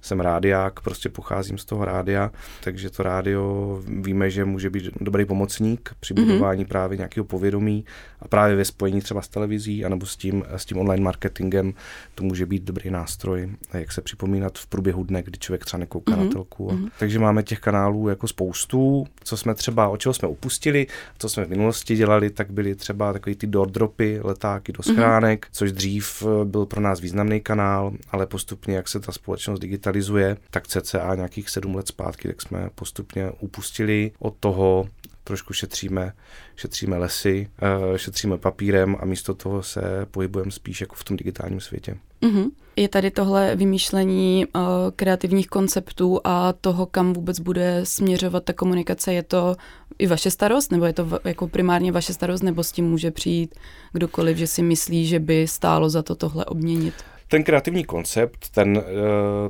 jsem 0.02 0.20
rádiák, 0.20 0.82
prostě 0.82 1.10
pocházím 1.10 1.58
z 1.58 1.66
toho 1.66 1.86
rádia, 1.86 2.32
takže 2.64 2.90
to 2.90 3.04
rádio 3.04 3.82
víme, 3.88 4.30
že 4.30 4.46
může 4.46 4.70
být 4.70 4.84
dobrý 5.02 5.26
pomocník 5.26 5.96
při 6.00 6.14
mhm. 6.14 6.26
budování 6.26 6.66
mm-hmm. 6.66 6.68
právě 6.68 6.98
nějakého 6.98 7.26
povědomí 7.26 7.86
a 8.20 8.28
právě 8.28 8.56
ve 8.56 8.66
spojení 8.66 9.02
třeba 9.02 9.22
s 9.22 9.28
televizí 9.28 9.86
anebo 9.86 10.06
s 10.06 10.16
tím, 10.16 10.44
s 10.56 10.66
tím 10.66 10.78
online 10.78 11.04
marketingem 11.04 11.74
to 12.16 12.24
může 12.24 12.46
být 12.46 12.64
dobrý 12.64 12.90
nástroj, 12.90 13.50
jak 13.74 13.92
se 13.92 14.02
připomínat 14.02 14.58
v 14.58 14.68
průběhu 14.68 15.04
dne, 15.04 15.24
kdy 15.24 15.38
člověk 15.38 15.66
třeba 15.66 15.80
nekouká 15.80 16.12
mm-hmm. 16.12 16.18
na 16.18 16.24
mhm. 16.24 16.32
telku. 16.34 16.68
Mm-hmm. 16.68 16.90
Takže 17.00 17.20
máme 17.20 17.44
těch 17.44 17.60
kanálů 17.60 18.10
jako 18.10 18.28
spoustu, 18.28 19.08
co 19.24 19.38
jsme 19.38 19.56
třeba, 19.56 19.88
o 19.88 19.98
čeho 19.98 20.14
jsme 20.14 20.28
upustili, 20.28 20.88
co 21.18 21.30
jsme 21.30 21.46
v 21.46 21.50
minulosti 21.50 21.96
dělali, 21.96 22.30
tak 22.30 22.52
byly 22.52 22.76
třeba 22.76 23.14
takový 23.14 23.36
ty 23.36 23.48
door 23.48 23.72
dropy, 23.72 24.20
letáky 24.24 24.72
do 24.72 24.80
mhm. 24.86 24.94
schránek, 24.96 25.46
mm-hmm. 25.46 25.50
což 25.52 25.72
dřív 25.72 26.24
eh, 26.24 26.46
byl 26.46 26.66
pro 26.66 26.82
nás 26.82 27.00
významný 27.00 27.42
kanál, 27.42 27.94
ale 28.12 28.26
postupně, 28.26 28.76
jak 28.76 28.88
se 28.88 29.00
ta 29.00 29.12
společnost 29.12 29.60
digitalizuje, 29.92 30.38
tak 30.52 30.68
cca 30.68 31.16
nějakých 31.16 31.50
sedm 31.50 31.76
let 31.76 31.88
zpátky, 31.88 32.28
tak 32.28 32.42
jsme 32.42 32.70
postupně 32.76 33.32
upustili 33.40 34.12
od 34.20 34.36
toho, 34.40 34.88
trošku 35.24 35.54
šetříme, 35.54 36.14
šetříme 36.56 36.98
lesy, 36.98 37.50
eh, 37.62 37.98
šetříme 37.98 38.38
papírem 38.38 38.96
a 39.00 39.06
místo 39.06 39.34
toho 39.34 39.64
se 39.64 39.82
pohybujeme 40.12 40.52
spíš 40.52 40.82
jako 40.82 40.96
v 40.96 41.04
tom 41.04 41.18
digitálním 41.18 41.60
světě. 41.60 41.98
Mm-hmm. 42.22 42.50
Je 42.76 42.88
tady 42.88 43.12
tohle 43.12 43.56
vymýšlení 43.56 44.46
uh, 44.46 44.62
kreativních 44.96 45.48
konceptů 45.48 46.20
a 46.24 46.54
toho, 46.54 46.86
kam 46.86 47.14
vůbec 47.14 47.40
bude 47.40 47.82
směřovat 47.84 48.44
ta 48.44 48.54
komunikace, 48.54 49.14
je 49.14 49.24
to 49.24 49.56
i 50.00 50.08
vaše 50.08 50.32
starost, 50.32 50.72
nebo 50.72 50.86
je 50.86 50.94
to 50.94 51.06
v, 51.06 51.20
jako 51.24 51.48
primárně 51.48 51.92
vaše 51.92 52.14
starost, 52.14 52.44
nebo 52.44 52.64
s 52.64 52.72
tím 52.72 52.90
může 52.90 53.12
přijít 53.12 53.56
kdokoliv, 53.94 54.38
že 54.38 54.48
si 54.48 54.62
myslí, 54.62 55.08
že 55.08 55.20
by 55.20 55.48
stálo 55.48 55.90
za 55.90 56.04
to 56.04 56.16
tohle 56.16 56.46
obměnit? 56.46 56.94
Ten 57.32 57.44
kreativní 57.44 57.84
koncept, 57.84 58.50
ten, 58.50 58.78
uh, 58.78 58.84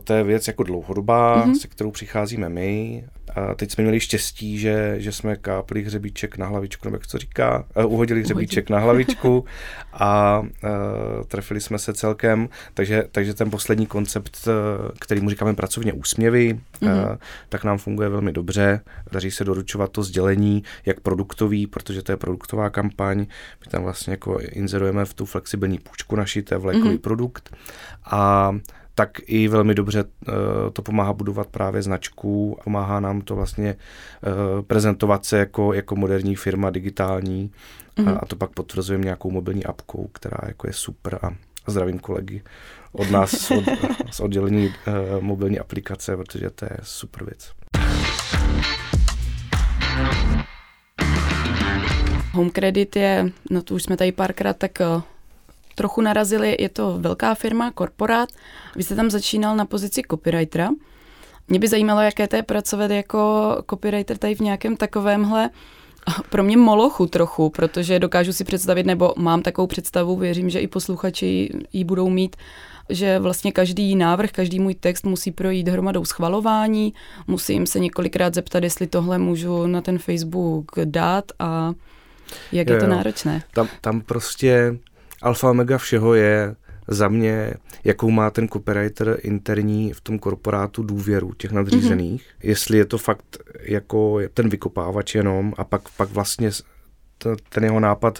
to 0.04 0.14
je 0.14 0.24
věc 0.24 0.48
jako 0.48 0.64
dlouhodobá, 0.64 1.46
mm-hmm. 1.46 1.60
se 1.60 1.68
kterou 1.68 1.92
přicházíme 1.92 2.50
my 2.50 3.04
a 3.36 3.56
teď 3.56 3.72
jsme 3.72 3.82
měli 3.82 4.00
štěstí, 4.00 4.58
že, 4.58 4.96
že 4.98 5.12
jsme 5.12 5.36
kápli 5.36 5.84
hřebíček 5.84 6.38
na 6.38 6.48
hlavičku, 6.48 6.88
nebo 6.88 6.96
jak 6.96 7.08
to 7.08 7.18
říká, 7.18 7.66
uh, 7.76 7.94
uhodili 7.94 8.22
hřebíček 8.22 8.70
na 8.70 8.80
hlavičku 8.80 9.46
a 9.94 10.40
uh, 10.40 10.50
trefili 11.28 11.62
jsme 11.62 11.80
se 11.80 11.94
celkem, 11.94 12.50
takže, 12.74 13.04
takže 13.12 13.34
ten 13.34 13.50
poslední 13.50 13.86
koncept, 13.86 14.48
uh, 14.48 14.54
který 15.00 15.22
mu 15.22 15.30
říkáme 15.30 15.54
pracovně 15.54 15.94
úsměvy, 15.94 16.60
mm-hmm. 16.82 17.12
uh, 17.12 17.16
tak 17.50 17.64
nám 17.64 17.78
funguje 17.78 18.10
velmi 18.10 18.32
dobře. 18.32 18.82
Daří 19.12 19.32
se 19.32 19.44
doručovat 19.44 19.92
to 19.92 20.04
sdělení, 20.04 20.64
jak 20.86 21.00
produktový, 21.00 21.68
protože 21.68 22.02
to 22.02 22.12
je 22.12 22.18
produktová 22.18 22.70
kampaň. 22.70 23.20
My 23.66 23.72
tam 23.72 23.84
vlastně 23.84 24.12
jako 24.12 24.40
inzerujeme 24.40 25.06
v 25.06 25.14
tu 25.14 25.26
flexibilní 25.26 25.80
půjčku 25.80 26.16
naší, 26.16 26.42
to 26.42 26.54
je 26.54 26.58
vlékový 26.58 26.90
mm-hmm. 26.90 27.02
produkt. 27.02 27.56
A 28.06 28.52
tak 28.96 29.18
i 29.26 29.48
velmi 29.48 29.76
dobře 29.76 30.04
uh, 30.04 30.34
to 30.74 30.82
pomáhá 30.82 31.14
budovat 31.14 31.48
právě 31.48 31.82
značku, 31.82 32.58
pomáhá 32.64 33.00
nám 33.00 33.22
to 33.22 33.36
vlastně 33.36 33.76
uh, 33.76 34.62
prezentovat 34.62 35.26
se 35.26 35.38
jako, 35.38 35.74
jako 35.74 35.96
moderní 35.96 36.36
firma 36.36 36.70
digitální 36.70 37.52
mm-hmm. 37.98 38.20
a, 38.22 38.26
to 38.26 38.36
pak 38.36 38.50
potvrzujeme 38.50 39.04
nějakou 39.04 39.32
mobilní 39.32 39.66
apkou, 39.66 40.10
která 40.14 40.38
jako 40.48 40.68
je 40.68 40.74
super 40.74 41.20
a 41.22 41.30
zdravím 41.68 42.00
kolegy 42.00 42.42
od 42.92 43.12
nás 43.12 43.52
od, 43.52 43.64
z 44.12 44.20
oddělení 44.20 44.68
uh, 44.68 45.24
mobilní 45.24 45.60
aplikace, 45.60 46.18
protože 46.18 46.50
to 46.50 46.66
je 46.66 46.78
super 46.84 47.24
věc. 47.26 47.52
Home 52.34 52.52
Credit 52.52 52.96
je, 52.96 53.32
no 53.52 53.62
to 53.62 53.76
už 53.76 53.84
jsme 53.84 53.98
tady 53.98 54.12
párkrát 54.12 54.58
tak 54.58 54.82
trochu 55.80 56.02
narazili, 56.02 56.56
je 56.60 56.70
to 56.70 56.98
velká 57.00 57.36
firma, 57.36 57.72
korporát. 57.72 58.30
Vy 58.76 58.84
jste 58.84 58.96
tam 58.96 59.10
začínal 59.10 59.56
na 59.56 59.66
pozici 59.66 60.02
copywritera. 60.12 60.70
Mě 61.48 61.60
by 61.60 61.68
zajímalo, 61.68 62.02
jaké 62.02 62.28
to 62.28 62.36
je 62.36 62.44
pracovat 62.44 62.92
jako 62.92 63.20
copywriter 63.70 64.18
tady 64.18 64.36
v 64.36 64.40
nějakém 64.40 64.78
takovémhle 64.78 65.50
pro 66.30 66.44
mě 66.44 66.58
molochu 66.58 67.08
trochu, 67.08 67.50
protože 67.50 68.00
dokážu 68.00 68.34
si 68.34 68.44
představit, 68.44 68.86
nebo 68.86 69.14
mám 69.18 69.42
takovou 69.42 69.68
představu, 69.68 70.16
věřím, 70.16 70.50
že 70.50 70.60
i 70.60 70.68
posluchači 70.68 71.50
ji 71.74 71.84
budou 71.84 72.10
mít, 72.10 72.36
že 72.90 73.20
vlastně 73.20 73.52
každý 73.52 73.96
návrh, 73.96 74.32
každý 74.32 74.60
můj 74.60 74.76
text 74.76 75.06
musí 75.06 75.32
projít 75.32 75.68
hromadou 75.68 76.06
schvalování, 76.06 76.94
musím 77.28 77.66
se 77.66 77.80
několikrát 77.80 78.34
zeptat, 78.34 78.64
jestli 78.64 78.88
tohle 78.88 79.18
můžu 79.18 79.68
na 79.68 79.82
ten 79.82 79.98
Facebook 79.98 80.72
dát 80.86 81.32
a 81.40 81.74
jak 82.52 82.68
jo, 82.68 82.76
je 82.76 82.82
to 82.82 82.88
náročné. 82.88 83.44
Tam, 83.54 83.68
tam 83.82 84.02
prostě 84.02 84.78
alfa 85.22 85.50
omega 85.50 85.78
všeho 85.78 86.14
je 86.14 86.56
za 86.88 87.08
mě, 87.08 87.54
jakou 87.84 88.12
má 88.12 88.30
ten 88.30 88.48
copywriter 88.48 89.20
interní 89.22 89.94
v 89.94 90.02
tom 90.02 90.20
korporátu 90.20 90.84
důvěru 90.84 91.34
těch 91.34 91.52
nadřízených, 91.52 92.22
mm-hmm. 92.22 92.48
jestli 92.48 92.78
je 92.78 92.86
to 92.86 92.98
fakt 92.98 93.38
jako 93.60 94.20
ten 94.34 94.50
vykopávač 94.50 95.16
jenom 95.16 95.54
a 95.58 95.64
pak, 95.64 95.82
pak 95.98 96.10
vlastně 96.10 96.50
ten 97.50 97.64
jeho 97.64 97.80
nápad 97.80 98.20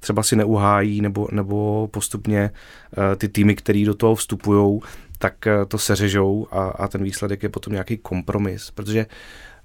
třeba 0.00 0.22
si 0.22 0.36
neuhájí 0.36 1.00
nebo, 1.00 1.28
nebo 1.32 1.88
postupně 1.92 2.50
uh, 2.50 3.04
ty 3.16 3.28
týmy, 3.28 3.54
které 3.54 3.84
do 3.84 3.94
toho 3.94 4.14
vstupují, 4.14 4.80
tak 5.18 5.34
uh, 5.46 5.64
to 5.68 5.78
seřežou 5.78 6.46
a, 6.50 6.64
a 6.64 6.88
ten 6.88 7.02
výsledek 7.02 7.42
je 7.42 7.48
potom 7.48 7.72
nějaký 7.72 7.96
kompromis, 7.96 8.70
protože 8.70 9.06
uh, 9.06 9.12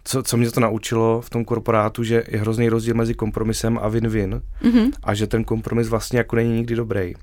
co, 0.08 0.24
co 0.24 0.38
mě 0.38 0.52
to 0.52 0.60
naučilo 0.60 1.22
v 1.22 1.30
tom 1.30 1.46
korporátu, 1.46 2.04
že 2.04 2.24
je 2.28 2.40
hrozný 2.40 2.70
rozdíl 2.70 2.96
mezi 2.96 3.14
kompromisem 3.14 3.78
a 3.82 3.90
win-win 3.90 4.42
mm-hmm. 4.62 4.92
a 5.04 5.14
že 5.14 5.28
ten 5.28 5.44
kompromis 5.44 5.88
vlastně 5.88 6.18
jako 6.18 6.36
není 6.36 6.54
nikdy 6.54 6.76
dobrý, 6.76 7.14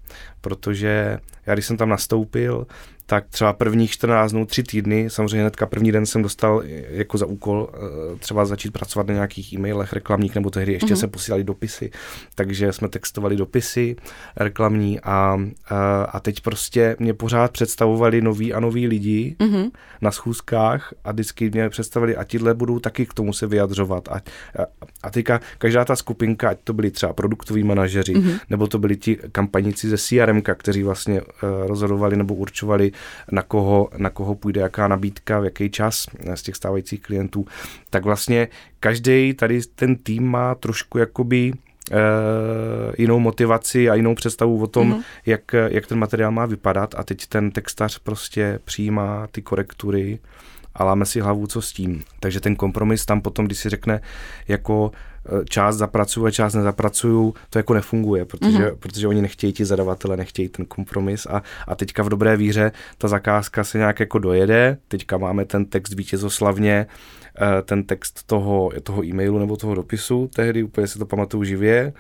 protože 0.41 1.19
já 1.47 1.55
když 1.55 1.67
jsem 1.67 1.77
tam 1.77 1.89
nastoupil, 1.89 2.67
tak 3.13 3.29
třeba 3.29 3.53
prvních 3.53 3.91
14 3.91 4.33
dnů, 4.33 4.47
3 4.47 4.63
týdny, 4.63 5.11
samozřejmě 5.11 5.41
hnedka 5.41 5.67
první 5.67 5.93
den 5.93 6.07
jsem 6.07 6.23
dostal 6.23 6.63
jako 6.89 7.19
za 7.19 7.27
úkol 7.27 7.69
eh, 7.73 8.19
třeba 8.19 8.45
začít 8.45 8.71
pracovat 8.71 9.07
na 9.07 9.15
nějakých 9.15 9.53
e-mailech 9.53 9.93
reklamních, 9.93 10.35
nebo 10.35 10.51
tehdy 10.51 10.73
ještě 10.73 10.95
mm-hmm. 10.95 11.01
se 11.01 11.07
posílali 11.07 11.45
dopisy, 11.45 11.91
takže 12.35 12.73
jsme 12.73 12.89
textovali 12.89 13.37
dopisy 13.37 13.97
reklamní 14.37 15.01
a, 15.01 15.41
a, 15.69 16.03
a 16.05 16.21
teď 16.21 16.41
prostě 16.41 16.97
mě 16.99 17.15
pořád 17.15 17.53
představovali 17.53 18.21
noví 18.21 18.55
a 18.55 18.61
noví 18.61 18.87
lidi 18.87 19.37
mm-hmm. 19.39 19.71
na 20.01 20.11
schůzkách 20.11 20.95
a 21.05 21.13
vždycky 21.13 21.51
mě 21.51 21.69
představili 21.69 22.17
a 22.17 22.25
tihle 22.25 22.55
budou 22.55 22.79
taky 22.79 23.07
k 23.07 23.15
tomu 23.15 23.33
se 23.33 23.47
vyjadřovat 23.47 24.09
a, 24.09 24.15
a, 24.15 24.21
a 25.03 25.11
teďka 25.11 25.41
každá 25.59 25.85
ta 25.85 25.97
skupinka, 25.97 26.49
ať 26.49 26.59
to 26.65 26.73
byli 26.73 26.91
třeba 26.91 27.13
produktoví 27.13 27.65
manažeři, 27.65 28.15
mm-hmm. 28.15 28.41
nebo 28.51 28.67
to 28.67 28.79
byli 28.79 28.97
ti 28.97 29.19
kampaníci 29.33 29.89
ze 29.89 29.99
CRM, 29.99 30.43
kteří 30.43 30.83
vlastně 30.83 31.23
uh, 31.23 31.29
rozhodovali 31.67 32.17
nebo 32.17 32.35
určovali, 32.35 32.93
na 33.33 33.43
koho, 33.43 33.89
na 33.97 34.11
koho 34.11 34.35
půjde 34.35 34.61
jaká 34.61 34.89
nabídka, 34.89 35.41
v 35.41 35.45
jaký 35.45 35.71
čas 35.71 36.07
z 36.35 36.43
těch 36.43 36.57
stávajících 36.57 37.03
klientů, 37.03 37.47
tak 37.91 38.05
vlastně 38.05 38.49
každý 38.81 39.35
tady 39.35 39.61
ten 39.75 39.97
tým 39.97 40.27
má 40.27 40.55
trošku 40.55 40.99
jakoby 40.99 41.53
Uh, 41.91 42.95
jinou 42.99 43.19
motivaci 43.19 43.91
a 43.91 43.95
jinou 43.95 44.15
představu 44.15 44.63
o 44.63 44.67
tom, 44.67 44.93
mm-hmm. 44.93 45.03
jak, 45.27 45.55
jak 45.69 45.87
ten 45.87 45.99
materiál 45.99 46.33
má 46.33 46.47
vypadat 46.47 46.95
a 46.95 47.03
teď 47.03 47.27
ten 47.27 47.51
textař 47.51 47.99
prostě 47.99 48.59
přijímá 48.65 49.27
ty 49.33 49.43
korektury 49.43 50.19
a 50.75 50.85
láme 50.85 51.07
si 51.07 51.21
hlavu, 51.21 51.47
co 51.47 51.63
s 51.63 51.73
tím. 51.73 52.05
Takže 52.21 52.41
ten 52.41 52.57
kompromis 52.57 53.07
tam 53.07 53.21
potom, 53.21 53.47
když 53.47 53.59
si 53.59 53.69
řekne, 53.69 54.01
jako 54.49 54.93
eh, 54.95 55.12
část 55.49 55.77
zapracuju 55.77 56.27
a 56.27 56.31
část 56.31 56.55
nezapracuju, 56.55 57.35
to 57.51 57.59
jako 57.59 57.75
nefunguje, 57.75 58.25
protože, 58.25 58.59
mm-hmm. 58.59 58.77
protože 58.79 59.09
oni 59.09 59.23
nechtějí 59.23 59.53
ti 59.53 59.65
zadavatele, 59.65 60.17
nechtějí 60.17 60.49
ten 60.49 60.67
kompromis 60.67 61.27
a, 61.27 61.43
a 61.67 61.75
teďka 61.75 62.03
v 62.03 62.09
dobré 62.09 62.37
víře 62.37 62.73
ta 62.99 63.09
zakázka 63.09 63.65
se 63.65 63.79
nějak 63.79 64.01
jako 64.01 64.19
dojede, 64.19 64.79
teďka 64.89 65.19
máme 65.19 65.45
ten 65.45 65.65
text 65.65 65.95
vítězoslavně, 65.95 66.87
eh, 67.41 67.63
ten 67.63 67.85
text 67.85 68.27
toho, 68.27 68.71
toho 68.83 69.05
e-mailu 69.05 69.39
nebo 69.39 69.57
toho 69.57 69.75
dopisu, 69.75 70.31
tehdy 70.35 70.63
úplně 70.63 70.87
si 70.87 70.99
to 70.99 71.07
pamatuju 71.07 71.45
živě, 71.45 71.93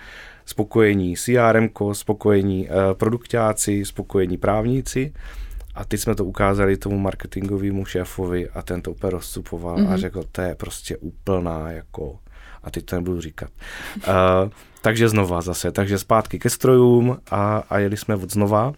spokojení 0.46 1.16
CRM, 1.16 1.68
spokojení 1.92 2.68
produktáci, 2.92 3.84
spokojení 3.84 4.38
právníci 4.38 5.12
a 5.74 5.84
teď 5.84 6.00
jsme 6.00 6.14
to 6.14 6.24
ukázali 6.24 6.76
tomu 6.76 6.98
marketingovému 6.98 7.84
šéfovi 7.84 8.48
a 8.48 8.62
ten 8.62 8.82
to 8.82 8.90
úplně 8.90 9.10
rozcupoval 9.10 9.76
mm-hmm. 9.76 9.86
a 9.86 9.90
mhm. 9.90 9.96
řekl, 9.96 10.22
to 10.32 10.40
je 10.40 10.54
prostě 10.54 10.96
úplná 10.96 11.70
jako, 11.70 12.18
a 12.64 12.70
teď 12.70 12.84
to 12.84 12.96
nebudu 12.96 13.20
říkat. 13.20 13.50
Uh, 13.96 14.50
takže 14.82 15.08
znova 15.08 15.40
zase, 15.40 15.72
takže 15.72 15.98
zpátky 15.98 16.38
ke 16.38 16.50
strojům 16.50 17.18
a, 17.30 17.62
a 17.70 17.78
jeli 17.78 17.96
jsme 17.96 18.14
od 18.14 18.32
znova. 18.32 18.72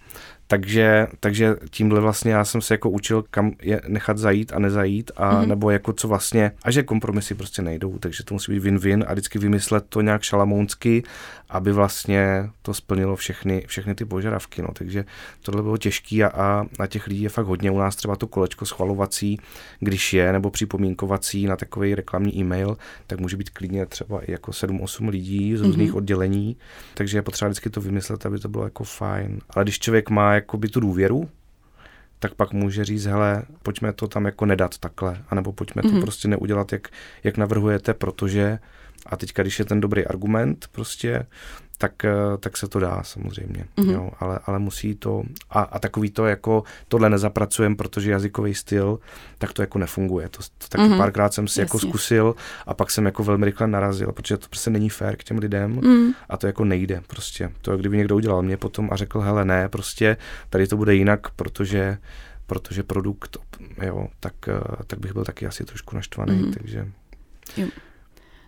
Takže, 0.47 1.07
takže 1.21 1.57
tímhle 1.71 2.01
vlastně 2.01 2.33
já 2.33 2.45
jsem 2.45 2.61
se 2.61 2.75
jako 2.75 2.91
učil, 2.91 3.25
kam 3.31 3.53
je 3.63 3.81
nechat 3.89 4.19
zajít 4.19 4.53
a 4.53 4.59
nezajít, 4.59 5.11
a 5.17 5.35
mm-hmm. 5.35 5.47
nebo 5.47 5.71
jako 5.71 5.93
co 5.93 6.09
vlastně, 6.09 6.53
a 6.63 6.71
že 6.71 6.83
kompromisy 6.83 7.35
prostě 7.35 7.63
nejdou, 7.63 7.99
takže 7.99 8.25
to 8.25 8.35
musí 8.35 8.53
být 8.53 8.63
win-win 8.63 9.05
a 9.07 9.13
vždycky 9.13 9.39
vymyslet 9.39 9.85
to 9.89 10.01
nějak 10.01 10.23
šalamounsky, 10.23 11.03
aby 11.55 11.73
vlastně 11.73 12.51
to 12.63 12.75
splnilo 12.75 13.17
všechny, 13.17 13.65
všechny 13.67 13.95
ty 13.95 14.05
požadavky. 14.05 14.63
No. 14.63 14.69
Takže 14.73 15.05
tohle 15.43 15.63
bylo 15.63 15.77
těžké 15.77 16.25
a, 16.25 16.29
a 16.29 16.67
na 16.79 16.87
těch 16.87 17.07
lidí 17.07 17.23
je 17.23 17.29
fakt 17.29 17.47
hodně. 17.47 17.71
U 17.71 17.79
nás 17.79 17.97
třeba 17.97 18.17
to 18.17 18.27
kolečko 18.27 18.67
schvalovací, 18.67 19.41
když 19.81 20.13
je, 20.13 20.33
nebo 20.33 20.51
připomínkovací 20.51 21.47
na 21.47 21.57
takový 21.57 21.95
reklamní 21.95 22.39
e-mail, 22.39 22.77
tak 23.07 23.21
může 23.21 23.37
být 23.37 23.51
klidně 23.51 23.87
třeba 23.87 24.21
i 24.21 24.33
jako 24.33 24.51
7-8 24.51 25.09
lidí 25.09 25.57
z 25.57 25.61
různých 25.61 25.93
mm-hmm. 25.93 25.97
oddělení, 25.97 26.57
takže 26.95 27.19
je 27.19 27.23
potřeba 27.23 27.49
vždycky 27.49 27.71
to 27.71 27.81
vymyslet, 27.81 28.27
aby 28.27 28.39
to 28.39 28.49
bylo 28.49 28.65
jako 28.65 28.85
fajn. 28.85 29.41
Ale 29.51 29.65
když 29.65 29.79
člověk 29.79 30.11
má 30.11 30.35
jakoby 30.35 30.69
tu 30.69 30.81
důvěru, 30.81 31.29
tak 32.19 32.35
pak 32.35 32.53
může 32.53 32.85
říct, 32.85 33.05
hele, 33.05 33.43
pojďme 33.63 33.93
to 33.93 34.09
tam 34.09 34.25
jako 34.25 34.47
nedat 34.47 34.79
takhle, 34.79 35.23
anebo 35.29 35.53
pojďme 35.53 35.83
mm-hmm. 35.83 35.89
to 35.89 35.95
mhm. 35.95 36.03
prostě 36.03 36.29
neudělat, 36.29 36.73
jak, 36.73 36.89
jak 37.25 37.37
navrhujete, 37.37 37.95
protože 37.95 38.59
a 39.07 39.17
teďka, 39.17 39.43
když 39.43 39.59
je 39.59 39.65
ten 39.65 39.81
dobrý 39.81 40.07
argument 40.07 40.69
prostě, 40.73 41.27
tak, 41.79 42.05
eh, 42.05 42.13
tak 42.41 42.57
se 42.57 42.69
to 42.69 42.81
dá 42.81 43.03
samozřejmě, 43.03 43.65
mm-hmm. 43.77 43.93
jo, 43.93 44.11
ale, 44.21 44.39
ale 44.47 44.59
musí 44.59 44.95
to, 44.95 45.23
a, 45.51 45.61
a 45.61 45.79
takový 45.79 46.11
to 46.11 46.27
jako, 46.27 46.63
tohle 46.89 47.11
nezapracujeme, 47.11 47.77
protože 47.77 48.11
jazykový 48.11 48.55
styl, 48.55 48.99
tak 49.39 49.53
to 49.53 49.63
jako 49.63 49.79
nefunguje, 49.79 50.29
to, 50.29 50.39
to 50.39 50.69
taky 50.69 50.85
mm-hmm. 50.85 50.99
párkrát 50.99 51.35
jsem 51.35 51.49
si 51.49 51.61
jako 51.61 51.77
Jasně. 51.77 51.89
jako 51.89 51.99
zkusil 51.99 52.35
a 52.67 52.75
pak 52.75 52.91
jsem 52.91 53.05
jako 53.07 53.25
velmi 53.25 53.47
rychle 53.47 53.67
narazil, 53.67 54.13
protože 54.13 54.37
to 54.37 54.49
prostě 54.49 54.71
není 54.71 54.89
fér 54.89 55.17
k 55.17 55.25
těm 55.25 55.39
lidem 55.39 55.81
mm. 55.83 56.13
a 56.29 56.37
to 56.37 56.47
jako 56.47 56.65
nejde 56.65 57.01
prostě, 57.07 57.51
to 57.61 57.77
kdyby 57.77 57.97
někdo 57.97 58.17
udělal 58.17 58.43
mě 58.43 58.57
potom 58.57 58.89
a 58.93 58.97
řekl, 58.97 59.21
hele 59.21 59.45
ne, 59.45 59.69
prostě 59.69 60.17
tady 60.51 60.67
to 60.67 60.77
bude 60.77 60.95
jinak, 60.95 61.31
protože 61.31 61.99
protože 62.47 62.83
produkt, 62.83 63.37
jo, 63.83 64.09
tak, 64.21 64.35
eh, 64.49 64.85
tak 64.87 64.99
bych 64.99 65.13
byl 65.13 65.25
taky 65.25 65.47
asi 65.47 65.65
trošku 65.65 65.97
naštvaný, 65.97 66.37
mm. 66.37 66.53
takže... 66.53 66.89
Jo. 67.57 67.67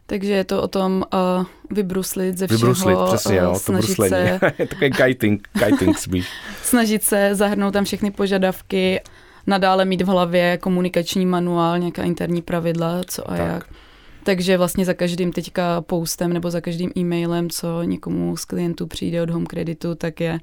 Takže 0.07 0.33
je 0.33 0.45
to 0.45 0.63
o 0.63 0.69
tom 0.69 1.05
uh, 1.15 1.45
vybruslit 1.71 2.39
ze 2.39 2.47
všeho. 2.47 2.59
Vybruslit, 2.59 2.99
přesně, 3.07 3.43
uh, 3.43 3.45
jo, 3.45 3.61
to 3.67 3.73
bruslení. 3.73 4.11
Se, 4.11 4.41
Takový 4.69 4.91
kiting, 4.91 5.49
kiting 5.65 5.99
spíš. 5.99 6.29
snažit 6.63 7.03
se 7.03 7.35
zahrnout 7.35 7.73
tam 7.73 7.85
všechny 7.85 8.11
požadavky, 8.11 9.01
nadále 9.47 9.85
mít 9.85 10.03
v 10.03 10.07
hlavě 10.07 10.59
komunikační 10.59 11.27
manuál, 11.27 11.79
nějaká 11.79 12.03
interní 12.03 12.43
pravidla, 12.43 13.01
co 13.07 13.31
a 13.31 13.37
tak. 13.37 13.47
jak. 13.47 13.69
Takže 14.25 14.59
vlastně 14.59 14.85
za 14.85 14.95
každým 14.95 15.33
teďka 15.33 15.81
postem 15.81 16.33
nebo 16.33 16.51
za 16.51 16.61
každým 16.61 16.93
e-mailem, 16.97 17.51
co 17.51 17.83
někomu 17.83 18.37
z 18.37 18.45
klientů 18.45 18.87
přijde 18.87 19.23
od 19.23 19.31
Home 19.31 19.47
Creditu, 19.47 19.95
tak 19.95 20.21
je 20.21 20.39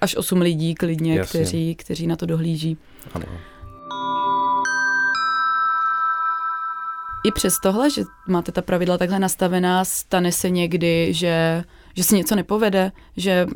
až 0.00 0.16
8 0.16 0.40
lidí 0.40 0.74
klidně, 0.74 1.18
kteří, 1.18 1.74
kteří 1.74 2.06
na 2.06 2.16
to 2.16 2.26
dohlíží. 2.26 2.76
Ano. 3.14 3.26
I 7.24 7.32
přes 7.32 7.54
tohle, 7.62 7.90
že 7.90 8.02
máte 8.28 8.52
ta 8.52 8.62
pravidla 8.62 8.98
takhle 8.98 9.18
nastavená, 9.18 9.84
stane 9.84 10.32
se 10.32 10.50
někdy, 10.50 11.14
že, 11.14 11.64
že 11.96 12.04
se 12.04 12.16
něco 12.16 12.36
nepovede, 12.36 12.92
že 13.16 13.46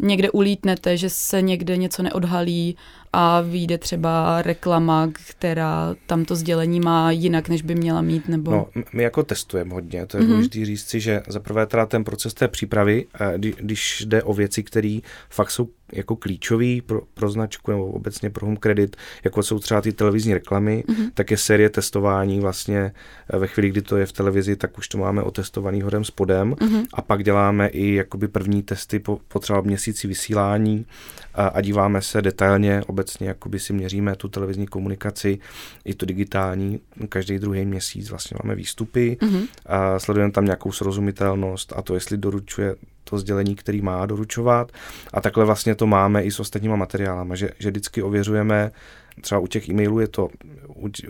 někde 0.00 0.30
ulítnete, 0.30 0.96
že 0.96 1.10
se 1.10 1.42
někde 1.42 1.76
něco 1.76 2.02
neodhalí 2.02 2.76
a 3.12 3.40
vyjde 3.40 3.78
třeba 3.78 4.42
reklama, 4.42 5.10
která 5.28 5.94
tam 6.06 6.24
to 6.24 6.36
sdělení 6.36 6.80
má 6.80 7.10
jinak, 7.10 7.48
než 7.48 7.62
by 7.62 7.74
měla 7.74 8.02
mít, 8.02 8.28
nebo... 8.28 8.50
No, 8.50 8.66
my 8.92 9.02
jako 9.02 9.22
testujeme 9.22 9.74
hodně, 9.74 10.06
to 10.06 10.16
je 10.16 10.22
mm-hmm. 10.22 10.26
důležité 10.26 10.64
říct 10.64 10.88
si, 10.88 11.00
že 11.00 11.22
zaprvé 11.28 11.66
teda 11.66 11.86
ten 11.86 12.04
proces 12.04 12.34
té 12.34 12.48
přípravy, 12.48 13.06
eh, 13.20 13.38
když 13.38 14.04
jde 14.06 14.22
o 14.22 14.34
věci, 14.34 14.62
které 14.62 14.98
fakt 15.28 15.50
jsou 15.50 15.68
jako 15.96 16.16
klíčový 16.16 16.80
pro, 16.80 17.02
pro 17.14 17.30
značku 17.30 17.70
nebo 17.70 17.86
obecně 17.86 18.30
pro 18.30 18.46
home 18.46 18.56
credit, 18.56 18.96
jako 19.24 19.42
jsou 19.42 19.58
třeba 19.58 19.80
ty 19.80 19.92
televizní 19.92 20.34
reklamy, 20.34 20.84
mm-hmm. 20.88 21.10
tak 21.14 21.30
je 21.30 21.36
série 21.36 21.70
testování 21.70 22.40
vlastně 22.40 22.92
eh, 23.30 23.38
ve 23.38 23.46
chvíli, 23.46 23.70
kdy 23.70 23.82
to 23.82 23.96
je 23.96 24.06
v 24.06 24.12
televizi, 24.12 24.56
tak 24.56 24.78
už 24.78 24.88
to 24.88 24.98
máme 24.98 25.22
otestovaný 25.22 25.82
horem 25.82 26.04
spodem 26.04 26.52
mm-hmm. 26.52 26.84
a 26.94 27.02
pak 27.02 27.24
děláme 27.24 27.68
i 27.68 27.94
jakoby 27.94 28.28
první 28.28 28.62
testy 28.62 28.98
po, 28.98 29.20
po 29.28 29.38
třeba 29.38 29.60
měsíci 29.60 30.08
vysílání 30.08 30.86
a, 31.34 31.46
a 31.46 31.60
díváme 31.60 32.02
se 32.02 32.22
detailně, 32.22 32.82
obecně 32.86 33.28
jakoby 33.28 33.58
si 33.58 33.72
měříme 33.72 34.16
tu 34.16 34.28
televizní 34.28 34.66
komunikaci, 34.66 35.38
i 35.84 35.94
tu 35.94 36.06
digitální, 36.06 36.80
každý 37.08 37.38
druhý 37.38 37.64
měsíc 37.64 38.10
vlastně 38.10 38.36
máme 38.44 38.54
výstupy 38.54 39.16
mm-hmm. 39.20 39.46
a 39.66 39.98
sledujeme 39.98 40.32
tam 40.32 40.44
nějakou 40.44 40.72
srozumitelnost 40.72 41.72
a 41.76 41.82
to, 41.82 41.94
jestli 41.94 42.16
doručuje 42.16 42.74
to 43.04 43.18
sdělení, 43.18 43.54
který 43.54 43.82
má 43.82 44.06
doručovat. 44.06 44.72
A 45.12 45.20
takhle 45.20 45.44
vlastně 45.44 45.74
to 45.74 45.86
máme 45.86 46.22
i 46.22 46.30
s 46.30 46.40
ostatníma 46.40 46.76
materiálama, 46.76 47.34
že, 47.34 47.50
že 47.58 47.70
vždycky 47.70 48.02
ověřujeme 48.02 48.70
třeba 49.20 49.38
u 49.38 49.46
těch 49.46 49.68
e-mailů 49.68 50.00
je 50.00 50.08
to 50.08 50.28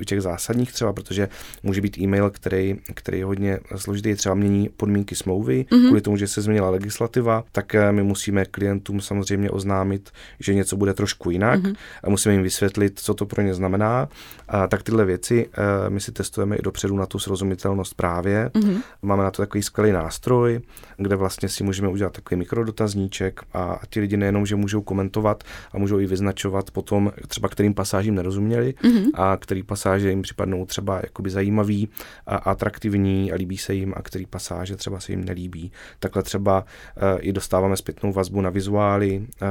u 0.00 0.04
těch 0.04 0.22
zásadních 0.22 0.72
třeba, 0.72 0.92
protože 0.92 1.28
může 1.62 1.80
být 1.80 1.98
e-mail, 1.98 2.30
který, 2.30 2.76
který 2.94 3.18
je 3.18 3.24
hodně 3.24 3.58
složitý, 3.76 4.14
třeba 4.14 4.34
mění 4.34 4.68
podmínky 4.76 5.14
smlouvy, 5.14 5.66
mm-hmm. 5.70 5.86
kvůli 5.86 6.00
tomu, 6.00 6.16
že 6.16 6.28
se 6.28 6.42
změnila 6.42 6.70
legislativa, 6.70 7.44
tak 7.52 7.74
eh, 7.74 7.92
my 7.92 8.02
musíme 8.02 8.44
klientům 8.44 9.00
samozřejmě 9.00 9.50
oznámit, 9.50 10.10
že 10.40 10.54
něco 10.54 10.76
bude 10.76 10.94
trošku 10.94 11.30
jinak 11.30 11.60
mm-hmm. 11.60 11.74
a 12.04 12.10
musíme 12.10 12.34
jim 12.34 12.42
vysvětlit, 12.42 12.98
co 12.98 13.14
to 13.14 13.26
pro 13.26 13.42
ně 13.42 13.54
znamená. 13.54 14.08
A 14.48 14.66
tak 14.66 14.82
tyhle 14.82 15.04
věci 15.04 15.48
eh, 15.52 15.90
my 15.90 16.00
si 16.00 16.12
testujeme 16.12 16.56
i 16.56 16.62
dopředu 16.62 16.96
na 16.96 17.06
tu 17.06 17.18
srozumitelnost 17.18 17.94
právě. 17.94 18.50
Mm-hmm. 18.54 18.82
Máme 19.02 19.22
na 19.22 19.30
to 19.30 19.42
takový 19.42 19.62
skvělý 19.62 19.92
nástroj, 19.92 20.60
kde 20.96 21.16
vlastně 21.16 21.48
si 21.48 21.64
můžeme 21.64 21.88
udělat 21.88 22.12
takový 22.12 22.38
mikrodotazníček 22.38 23.40
a 23.52 23.80
ti 23.90 24.00
lidi 24.00 24.16
nejenom, 24.16 24.46
že 24.46 24.56
můžou 24.56 24.80
komentovat 24.80 25.44
a 25.72 25.78
můžou 25.78 25.98
i 25.98 26.06
vyznačovat 26.06 26.70
potom 26.70 27.12
třeba 27.28 27.48
kterým 27.48 27.74
pas 27.74 27.93
pasážím 27.94 28.14
nerozuměli 28.14 28.74
mm-hmm. 28.82 29.10
a 29.14 29.36
který 29.36 29.62
pasáže 29.62 30.10
jim 30.10 30.22
připadnou 30.22 30.66
třeba 30.66 30.96
jakoby 30.96 31.30
zajímavý 31.30 31.88
a 32.26 32.36
atraktivní 32.36 33.32
a 33.32 33.34
líbí 33.34 33.58
se 33.58 33.74
jim 33.74 33.94
a 33.96 34.02
který 34.02 34.26
pasáže 34.26 34.76
třeba 34.76 35.00
se 35.00 35.12
jim 35.12 35.24
nelíbí. 35.24 35.72
Takhle 35.98 36.22
třeba 36.22 36.60
uh, 36.60 37.18
i 37.20 37.32
dostáváme 37.32 37.76
zpětnou 37.76 38.12
vazbu 38.12 38.40
na 38.40 38.50
vizuály, 38.50 39.18
uh, 39.18 39.48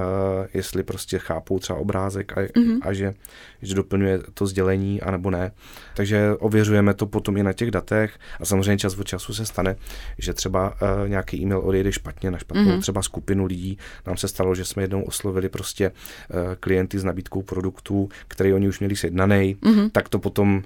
jestli 0.53 0.83
prostě 0.83 1.19
chápou 1.19 1.59
třeba 1.59 1.79
obrázek 1.79 2.37
a, 2.37 2.41
mm-hmm. 2.41 2.79
a 2.81 2.93
že, 2.93 3.13
že 3.61 3.75
doplňuje 3.75 4.19
to 4.33 4.45
sdělení, 4.45 5.01
anebo 5.01 5.31
ne. 5.31 5.51
Takže 5.95 6.35
ověřujeme 6.39 6.93
to 6.93 7.05
potom 7.05 7.37
i 7.37 7.43
na 7.43 7.53
těch 7.53 7.71
datech 7.71 8.19
a 8.39 8.45
samozřejmě 8.45 8.77
čas 8.77 8.97
od 8.97 9.07
času 9.07 9.33
se 9.33 9.45
stane, 9.45 9.75
že 10.17 10.33
třeba 10.33 10.69
uh, 10.69 11.09
nějaký 11.09 11.41
e-mail 11.41 11.59
odejde 11.59 11.91
špatně 11.91 12.31
na 12.31 12.37
špatnou 12.37 12.63
mm-hmm. 12.63 12.81
třeba 12.81 13.01
skupinu 13.01 13.45
lidí. 13.45 13.77
Nám 14.07 14.17
se 14.17 14.27
stalo, 14.27 14.55
že 14.55 14.65
jsme 14.65 14.83
jednou 14.83 15.03
oslovili 15.03 15.49
prostě 15.49 15.89
uh, 15.89 15.95
klienty 16.59 16.99
s 16.99 17.03
nabídkou 17.03 17.41
produktů, 17.41 18.09
který 18.33 18.53
oni 18.53 18.67
už 18.67 18.79
měli 18.79 18.95
sjednaný, 18.95 19.55
mm-hmm. 19.61 19.89
tak 19.91 20.09
to 20.09 20.19
potom 20.19 20.63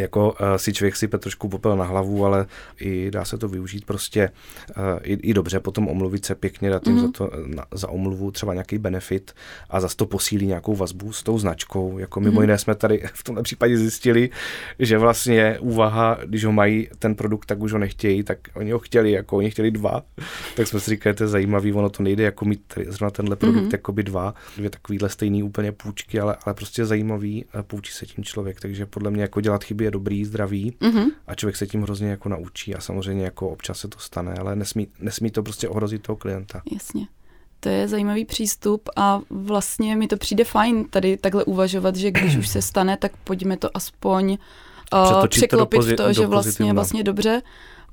jako 0.00 0.30
uh, 0.30 0.36
si 0.56 0.72
člověk 0.72 0.96
sype 0.96 1.18
trošku 1.18 1.48
popel 1.48 1.76
na 1.76 1.84
hlavu, 1.84 2.26
ale 2.26 2.46
i 2.80 3.10
dá 3.10 3.24
se 3.24 3.38
to 3.38 3.48
využít 3.48 3.84
prostě 3.84 4.30
uh, 4.76 4.82
i, 5.02 5.12
i 5.12 5.34
dobře 5.34 5.60
potom 5.60 5.88
omluvit 5.88 6.24
se 6.24 6.34
pěkně, 6.34 6.70
dát 6.70 6.86
jim 6.86 6.96
mm-hmm. 6.96 7.06
za, 7.06 7.12
to, 7.12 7.30
na, 7.46 7.64
za 7.74 7.88
omluvu 7.88 8.30
třeba 8.30 8.52
nějaký 8.52 8.78
benefit 8.78 9.32
a 9.70 9.80
zase 9.80 9.96
to 9.96 10.06
posílí 10.06 10.46
nějakou 10.46 10.76
vazbu 10.76 11.12
s 11.12 11.22
tou 11.22 11.38
značkou. 11.38 11.98
Jako 11.98 12.20
mimo 12.20 12.38
mm-hmm. 12.38 12.42
jiné 12.42 12.58
jsme 12.58 12.74
tady 12.74 13.02
v 13.14 13.24
tomhle 13.24 13.42
případě 13.42 13.78
zjistili, 13.78 14.30
že 14.78 14.98
vlastně 14.98 15.58
úvaha, 15.60 16.18
když 16.24 16.44
ho 16.44 16.52
mají 16.52 16.88
ten 16.98 17.14
produkt, 17.14 17.46
tak 17.46 17.60
už 17.60 17.72
ho 17.72 17.78
nechtějí, 17.78 18.22
tak 18.22 18.38
oni 18.54 18.70
ho 18.70 18.78
chtěli, 18.78 19.12
jako 19.12 19.36
oni 19.36 19.50
chtěli 19.50 19.70
dva, 19.70 20.02
tak 20.56 20.66
jsme 20.66 20.80
si 20.80 20.90
říkali, 20.90 21.14
to 21.14 21.24
je 21.24 21.28
zajímavý, 21.28 21.72
ono 21.72 21.90
to 21.90 22.02
nejde 22.02 22.24
jako 22.24 22.44
mít 22.44 22.62
tady, 22.74 22.86
zrovna 22.88 23.10
tenhle 23.10 23.36
produkt 23.36 23.64
mm-hmm. 23.64 23.72
jako 23.72 23.92
by 23.92 24.02
dva, 24.02 24.34
dvě 24.56 24.70
takovýhle 24.70 25.08
stejný 25.08 25.42
úplně 25.42 25.72
půjčky, 25.72 26.20
ale, 26.20 26.36
ale 26.44 26.54
prostě 26.54 26.86
zajímavý, 26.86 27.44
poučí 27.62 27.92
se 27.92 28.06
tím 28.06 28.24
člověk, 28.24 28.60
takže 28.60 28.86
podle 28.86 29.10
mě 29.10 29.22
jako 29.22 29.40
dělat 29.40 29.64
chyby 29.64 29.85
je 29.86 29.90
dobrý, 29.90 30.24
zdravý 30.24 30.72
mm-hmm. 30.80 31.06
a 31.26 31.34
člověk 31.34 31.56
se 31.56 31.66
tím 31.66 31.82
hrozně 31.82 32.10
jako 32.10 32.28
naučí 32.28 32.74
a 32.74 32.80
samozřejmě 32.80 33.24
jako 33.24 33.48
občas 33.48 33.78
se 33.78 33.88
to 33.88 33.98
stane, 33.98 34.34
ale 34.34 34.56
nesmí, 34.56 34.88
nesmí 35.00 35.30
to 35.30 35.42
prostě 35.42 35.68
ohrozit 35.68 36.02
toho 36.02 36.16
klienta. 36.16 36.62
Jasně. 36.72 37.06
To 37.60 37.68
je 37.68 37.88
zajímavý 37.88 38.24
přístup 38.24 38.88
a 38.96 39.20
vlastně 39.30 39.96
mi 39.96 40.06
to 40.06 40.16
přijde 40.16 40.44
fajn 40.44 40.84
tady 40.84 41.16
takhle 41.16 41.44
uvažovat, 41.44 41.96
že 41.96 42.10
když 42.10 42.36
už 42.36 42.48
se 42.48 42.62
stane, 42.62 42.96
tak 42.96 43.12
pojďme 43.24 43.56
to 43.56 43.76
aspoň 43.76 44.38
uh, 44.94 45.26
překlopit 45.26 45.70
to, 45.70 45.78
pozitiv, 45.78 45.96
to 45.96 46.12
že 46.12 46.26
vlastně, 46.26 46.72
vlastně 46.72 47.02
dobře, 47.02 47.42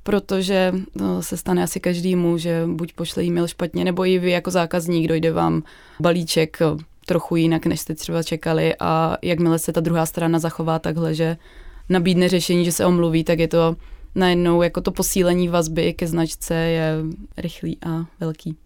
protože 0.03 0.73
no, 0.95 1.23
se 1.23 1.37
stane 1.37 1.63
asi 1.63 1.79
každému, 1.79 2.37
že 2.37 2.63
buď 2.67 2.93
pošle 2.93 3.23
e-mail 3.23 3.47
špatně, 3.47 3.85
nebo 3.85 4.05
i 4.05 4.19
vy 4.19 4.31
jako 4.31 4.51
zákazník 4.51 5.07
dojde 5.07 5.31
vám 5.31 5.63
balíček 5.99 6.57
trochu 7.05 7.35
jinak, 7.35 7.65
než 7.65 7.79
jste 7.79 7.95
třeba 7.95 8.23
čekali 8.23 8.75
a 8.79 9.17
jakmile 9.21 9.59
se 9.59 9.73
ta 9.73 9.81
druhá 9.81 10.05
strana 10.05 10.39
zachová 10.39 10.79
takhle, 10.79 11.13
že 11.13 11.37
nabídne 11.93 12.29
řešení, 12.29 12.65
že 12.65 12.71
se 12.71 12.85
omluví, 12.85 13.23
tak 13.23 13.39
je 13.39 13.47
to 13.47 13.75
najednou 14.15 14.61
jako 14.61 14.81
to 14.81 14.91
posílení 14.91 15.47
vazby 15.47 15.93
ke 15.93 16.07
značce 16.07 16.55
je 16.55 16.95
rychlý 17.37 17.77
a 17.85 18.05
velký. 18.19 18.57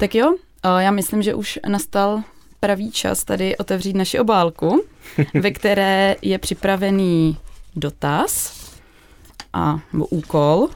Tak 0.00 0.14
jo, 0.14 0.34
já 0.78 0.90
myslím, 0.90 1.22
že 1.22 1.34
už 1.34 1.58
nastal 1.68 2.22
pravý 2.60 2.90
čas 2.90 3.24
tady 3.24 3.56
otevřít 3.56 3.96
naši 3.96 4.18
obálku, 4.18 4.84
ve 5.34 5.50
které 5.50 6.16
je 6.22 6.38
připravený 6.38 7.36
dotaz 7.76 8.60
a 9.52 9.80
nebo 9.92 10.06
úkol. 10.06 10.68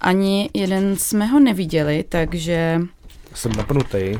Ani 0.00 0.50
jeden 0.54 0.96
jsme 0.96 1.26
ho 1.26 1.40
neviděli, 1.40 2.04
takže... 2.08 2.80
Jsem 3.34 3.52
napnutý. 3.52 4.18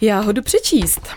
Já 0.00 0.20
ho 0.20 0.32
jdu 0.32 0.42
přečíst. 0.42 1.08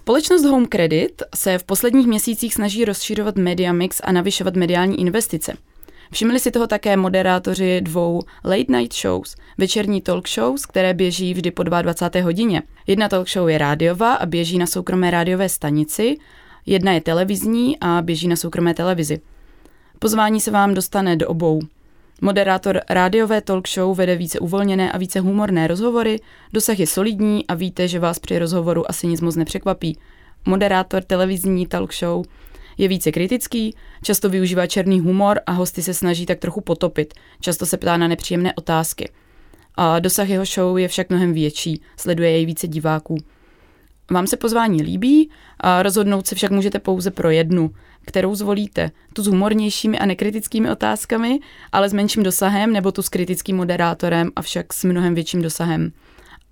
Společnost 0.00 0.44
Home 0.44 0.66
Credit 0.66 1.22
se 1.34 1.58
v 1.58 1.64
posledních 1.64 2.06
měsících 2.06 2.54
snaží 2.54 2.84
rozšířovat 2.84 3.36
media 3.36 3.72
mix 3.72 4.00
a 4.04 4.12
navyšovat 4.12 4.56
mediální 4.56 5.00
investice. 5.00 5.56
Všimli 6.12 6.40
si 6.40 6.50
toho 6.50 6.66
také 6.66 6.96
moderátoři 6.96 7.80
dvou 7.80 8.22
late 8.44 8.72
night 8.72 8.94
shows, 8.94 9.36
večerní 9.58 10.00
talk 10.00 10.28
shows, 10.28 10.66
které 10.66 10.94
běží 10.94 11.34
vždy 11.34 11.50
po 11.50 11.62
22. 11.62 12.24
hodině. 12.24 12.62
Jedna 12.86 13.08
talk 13.08 13.28
show 13.28 13.48
je 13.48 13.58
rádiová 13.58 14.14
a 14.14 14.26
běží 14.26 14.58
na 14.58 14.66
soukromé 14.66 15.10
rádiové 15.10 15.48
stanici, 15.48 16.16
jedna 16.66 16.92
je 16.92 17.00
televizní 17.00 17.76
a 17.80 18.02
běží 18.02 18.28
na 18.28 18.36
soukromé 18.36 18.74
televizi. 18.74 19.20
Pozvání 19.98 20.40
se 20.40 20.50
vám 20.50 20.74
dostane 20.74 21.16
do 21.16 21.28
obou. 21.28 21.60
Moderátor 22.22 22.80
rádiové 22.90 23.40
talk 23.40 23.68
show 23.68 23.96
vede 23.96 24.16
více 24.16 24.38
uvolněné 24.38 24.92
a 24.92 24.98
více 24.98 25.20
humorné 25.20 25.66
rozhovory, 25.66 26.20
dosah 26.52 26.78
je 26.78 26.86
solidní 26.86 27.46
a 27.46 27.54
víte, 27.54 27.88
že 27.88 27.98
vás 27.98 28.18
při 28.18 28.38
rozhovoru 28.38 28.90
asi 28.90 29.06
nic 29.06 29.20
moc 29.20 29.36
nepřekvapí. 29.36 29.98
Moderátor 30.46 31.02
televizní 31.02 31.66
talk 31.66 31.94
show 31.94 32.24
je 32.78 32.88
více 32.88 33.12
kritický, 33.12 33.74
často 34.02 34.28
využívá 34.28 34.66
černý 34.66 35.00
humor 35.00 35.40
a 35.46 35.52
hosty 35.52 35.82
se 35.82 35.94
snaží 35.94 36.26
tak 36.26 36.38
trochu 36.38 36.60
potopit. 36.60 37.14
Často 37.40 37.66
se 37.66 37.76
ptá 37.76 37.96
na 37.96 38.08
nepříjemné 38.08 38.54
otázky. 38.54 39.10
A 39.74 39.98
dosah 39.98 40.28
jeho 40.28 40.44
show 40.44 40.78
je 40.78 40.88
však 40.88 41.10
mnohem 41.10 41.32
větší, 41.32 41.82
sleduje 41.96 42.30
jej 42.30 42.46
více 42.46 42.68
diváků. 42.68 43.16
Vám 44.10 44.26
se 44.26 44.36
pozvání 44.36 44.82
líbí, 44.82 45.30
a 45.60 45.82
rozhodnout 45.82 46.26
se 46.26 46.34
však 46.34 46.50
můžete 46.50 46.78
pouze 46.78 47.10
pro 47.10 47.30
jednu, 47.30 47.70
kterou 48.04 48.34
zvolíte. 48.34 48.90
Tu 49.12 49.22
s 49.22 49.26
humornějšími 49.26 49.98
a 49.98 50.06
nekritickými 50.06 50.70
otázkami, 50.70 51.38
ale 51.72 51.88
s 51.88 51.92
menším 51.92 52.22
dosahem, 52.22 52.72
nebo 52.72 52.92
tu 52.92 53.02
s 53.02 53.08
kritickým 53.08 53.56
moderátorem, 53.56 54.30
avšak 54.36 54.72
s 54.72 54.84
mnohem 54.84 55.14
větším 55.14 55.42
dosahem 55.42 55.92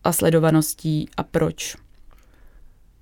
a 0.04 0.12
sledovaností 0.12 1.08
a 1.16 1.22
proč. 1.22 1.76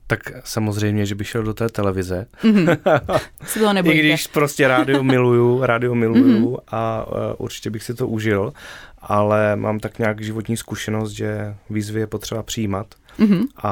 Tak 0.06 0.20
samozřejmě, 0.44 1.06
že 1.06 1.14
bych 1.14 1.28
šel 1.28 1.42
do 1.42 1.54
té 1.54 1.68
televize. 1.68 2.26
Mm-hmm. 2.42 3.20
si 3.46 3.58
toho 3.60 3.92
I 3.92 3.98
když 3.98 4.26
prostě 4.26 4.68
rádio 4.68 5.02
miluju, 5.02 5.64
rádio 5.64 5.94
miluju 5.94 6.50
mm-hmm. 6.50 6.60
a 6.68 7.06
uh, 7.06 7.14
určitě 7.38 7.70
bych 7.70 7.82
si 7.82 7.94
to 7.94 8.08
užil, 8.08 8.52
ale 8.98 9.56
mám 9.56 9.80
tak 9.80 9.98
nějak 9.98 10.22
životní 10.22 10.56
zkušenost, 10.56 11.10
že 11.10 11.54
výzvy 11.70 12.00
je 12.00 12.06
potřeba 12.06 12.42
přijímat 12.42 12.86
mm-hmm. 13.18 13.46
a, 13.56 13.70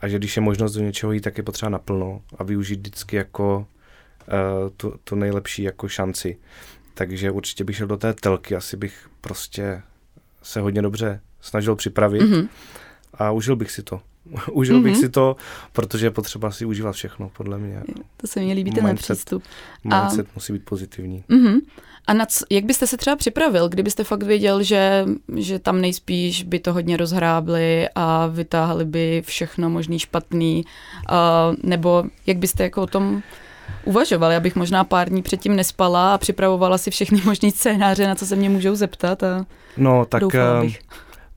a 0.00 0.08
že 0.08 0.18
když 0.18 0.36
je 0.36 0.42
možnost 0.42 0.72
do 0.72 0.80
něčeho 0.80 1.12
jít, 1.12 1.20
tak 1.20 1.38
je 1.38 1.44
potřeba 1.44 1.70
naplno 1.70 2.22
a 2.38 2.44
využít 2.44 2.78
vždycky 2.78 3.16
jako 3.16 3.66
uh, 4.28 4.70
tu, 4.76 4.94
tu 5.04 5.14
nejlepší 5.14 5.62
jako 5.62 5.88
šanci. 5.88 6.36
Takže 6.94 7.30
určitě 7.30 7.64
bych 7.64 7.76
šel 7.76 7.86
do 7.86 7.96
té 7.96 8.14
telky, 8.14 8.56
asi 8.56 8.76
bych 8.76 9.08
prostě 9.20 9.82
se 10.42 10.60
hodně 10.60 10.82
dobře 10.82 11.20
snažil 11.40 11.76
připravit 11.76 12.22
mm-hmm. 12.22 12.48
a 13.14 13.30
užil 13.30 13.56
bych 13.56 13.70
si 13.70 13.82
to. 13.82 14.00
Užil 14.52 14.80
mm-hmm. 14.80 14.82
bych 14.82 14.96
si 14.96 15.08
to, 15.08 15.36
protože 15.72 16.06
je 16.06 16.10
potřeba 16.10 16.50
si 16.50 16.64
užívat 16.64 16.94
všechno, 16.94 17.30
podle 17.36 17.58
mě. 17.58 17.82
To 18.16 18.26
se 18.26 18.40
mně 18.40 18.54
líbí, 18.54 18.70
ten 18.70 18.96
přístup. 18.96 19.42
Mindset 19.84 20.26
a... 20.26 20.30
musí 20.34 20.52
být 20.52 20.64
pozitivní. 20.64 21.24
Mm-hmm. 21.28 21.60
A 22.08 22.12
na 22.12 22.26
co, 22.26 22.44
jak 22.50 22.64
byste 22.64 22.86
se 22.86 22.96
třeba 22.96 23.16
připravil, 23.16 23.68
kdybyste 23.68 24.04
fakt 24.04 24.22
věděl, 24.22 24.62
že, 24.62 25.04
že 25.36 25.58
tam 25.58 25.80
nejspíš 25.80 26.42
by 26.42 26.58
to 26.58 26.72
hodně 26.72 26.96
rozhrábli 26.96 27.88
a 27.94 28.26
vytáhli 28.26 28.84
by 28.84 29.22
všechno 29.26 29.70
možný 29.70 29.98
špatný, 29.98 30.64
uh, 31.10 31.16
nebo 31.62 32.04
jak 32.26 32.36
byste 32.36 32.62
jako 32.62 32.82
o 32.82 32.86
tom 32.86 33.22
uvažoval? 33.84 34.32
Já 34.32 34.40
bych 34.40 34.56
možná 34.56 34.84
pár 34.84 35.08
dní 35.08 35.22
předtím 35.22 35.56
nespala 35.56 36.14
a 36.14 36.18
připravovala 36.18 36.78
si 36.78 36.90
všechny 36.90 37.22
možný 37.24 37.50
scénáře, 37.50 38.06
na 38.06 38.14
co 38.14 38.26
se 38.26 38.36
mě 38.36 38.50
můžou 38.50 38.74
zeptat 38.74 39.22
a 39.22 39.46
no, 39.76 40.04
tak, 40.04 40.20
doufala 40.20 40.60
bych. 40.60 40.80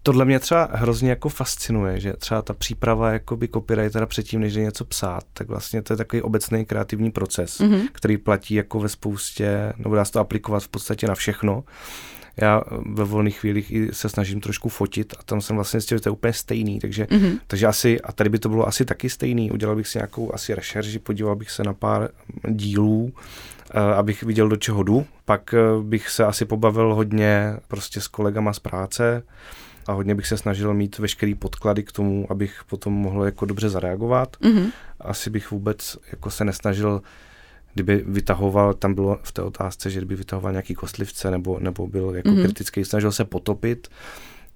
Tohle 0.04 0.26
mě 0.26 0.40
třeba 0.40 0.70
hrozně 0.72 1.10
jako 1.10 1.30
fascinuje, 1.30 2.00
že 2.00 2.14
třeba 2.14 2.42
ta 2.42 2.54
příprava 2.54 3.12
jakoby 3.12 3.48
copywritera 3.48 4.06
předtím, 4.06 4.40
než 4.40 4.54
je 4.54 4.64
něco 4.64 4.86
psát, 4.86 5.24
tak 5.34 5.48
vlastně 5.48 5.82
to 5.82 5.94
je 5.94 5.98
takový 5.98 6.22
obecný 6.22 6.66
kreativní 6.66 7.12
proces, 7.12 7.60
mm-hmm. 7.60 7.88
který 7.92 8.18
platí 8.18 8.54
jako 8.54 8.80
ve 8.80 8.90
spoustě, 8.90 9.74
nebo 9.78 9.96
dá 9.96 10.06
se 10.06 10.12
to 10.12 10.20
aplikovat 10.20 10.64
v 10.64 10.68
podstatě 10.68 11.08
na 11.08 11.16
všechno. 11.16 11.64
Já 12.38 12.62
ve 12.86 13.04
volných 13.04 13.40
chvílích 13.40 13.72
i 13.72 13.94
se 13.94 14.10
snažím 14.10 14.42
trošku 14.42 14.70
fotit 14.70 15.14
a 15.20 15.24
tam 15.24 15.42
jsem 15.42 15.56
vlastně 15.56 15.80
zjistil, 15.80 15.98
že 15.98 16.02
to 16.02 16.10
je 16.10 16.14
úplně 16.14 16.34
stejný, 16.34 16.80
takže, 16.80 17.04
mm-hmm. 17.04 17.40
takže 17.48 17.68
asi, 17.68 18.02
a 18.02 18.12
tady 18.12 18.30
by 18.30 18.40
to 18.40 18.50
bylo 18.50 18.68
asi 18.68 18.86
taky 18.86 19.10
stejný, 19.10 19.52
udělal 19.52 19.76
bych 19.76 19.88
si 19.88 19.98
nějakou 19.98 20.34
asi 20.34 20.56
rešerži, 20.56 21.00
podíval 21.00 21.36
bych 21.36 21.52
se 21.52 21.64
na 21.64 21.74
pár 21.74 22.10
dílů, 22.50 23.14
eh, 23.74 23.80
abych 23.80 24.24
viděl, 24.24 24.50
do 24.50 24.56
čeho 24.56 24.84
jdu. 24.84 25.06
Pak 25.26 25.54
eh, 25.54 25.84
bych 25.84 26.10
se 26.10 26.26
asi 26.26 26.46
pobavil 26.46 26.96
hodně 26.96 27.58
prostě 27.68 28.02
s 28.02 28.08
kolegama 28.08 28.54
z 28.54 28.60
práce, 28.60 29.24
a 29.92 29.94
hodně 29.94 30.16
bych 30.16 30.28
se 30.28 30.38
snažil 30.38 30.74
mít 30.74 31.00
veškerý 31.00 31.36
podklady 31.36 31.84
k 31.84 31.92
tomu, 31.92 32.28
abych 32.30 32.62
potom 32.70 32.94
mohl 32.94 33.26
jako 33.26 33.46
dobře 33.46 33.70
zareagovat. 33.70 34.38
Mm-hmm. 34.42 34.72
Asi 35.00 35.30
bych 35.30 35.52
vůbec 35.52 35.98
jako 36.12 36.30
se 36.30 36.46
nesnažil 36.46 37.02
kdyby 37.74 38.04
vytahoval, 38.08 38.74
tam 38.74 38.94
bylo 38.94 39.20
v 39.24 39.32
té 39.32 39.42
otázce, 39.42 39.90
že 39.90 40.00
kdyby 40.00 40.16
vytahoval 40.16 40.52
nějaký 40.52 40.74
kostlivce 40.76 41.32
nebo, 41.32 41.60
nebo 41.60 41.88
byl 41.88 42.16
jako 42.16 42.30
mm-hmm. 42.30 42.44
kritický, 42.44 42.86
snažil 42.86 43.12
se 43.12 43.26
potopit, 43.26 43.88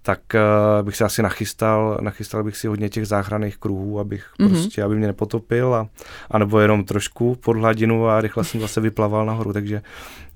tak 0.01 0.19
uh, 0.33 0.85
bych 0.85 0.95
se 0.95 1.03
asi 1.03 1.21
nachystal, 1.21 1.97
nachystal 2.01 2.43
bych 2.43 2.57
si 2.57 2.67
hodně 2.67 2.89
těch 2.89 3.07
záchranných 3.07 3.57
kruhů, 3.57 3.99
abych 3.99 4.25
mm-hmm. 4.39 4.49
prostě, 4.49 4.83
aby 4.83 4.95
mě 4.95 5.07
nepotopil 5.07 5.75
a, 5.75 5.89
a 6.31 6.37
nebo 6.37 6.59
jenom 6.59 6.83
trošku 6.83 7.35
pod 7.35 7.57
hladinu 7.57 8.07
a 8.07 8.21
rychle 8.21 8.43
jsem 8.43 8.61
zase 8.61 8.81
vyplaval 8.81 9.25
nahoru, 9.25 9.53
takže 9.53 9.81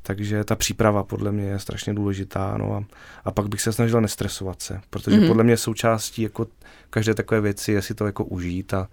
takže 0.02 0.44
ta 0.44 0.56
příprava 0.56 1.04
podle 1.04 1.32
mě 1.32 1.44
je 1.44 1.60
strašně 1.60 1.94
důležitá. 1.94 2.58
No 2.58 2.74
a, 2.76 2.84
a 3.26 3.32
pak 3.32 3.48
bych 3.48 3.62
se 3.62 3.74
snažil 3.74 4.02
nestresovat 4.02 4.62
se, 4.62 4.82
protože 4.90 5.18
mm-hmm. 5.18 5.28
podle 5.28 5.44
mě 5.44 5.58
součástí 5.58 6.22
jako 6.22 6.48
každé 6.90 7.14
takové 7.14 7.42
věci 7.42 7.72
je 7.72 7.82
si 7.82 7.94
to 7.94 8.06
jako 8.06 8.26
užít 8.26 8.74
a, 8.74 8.88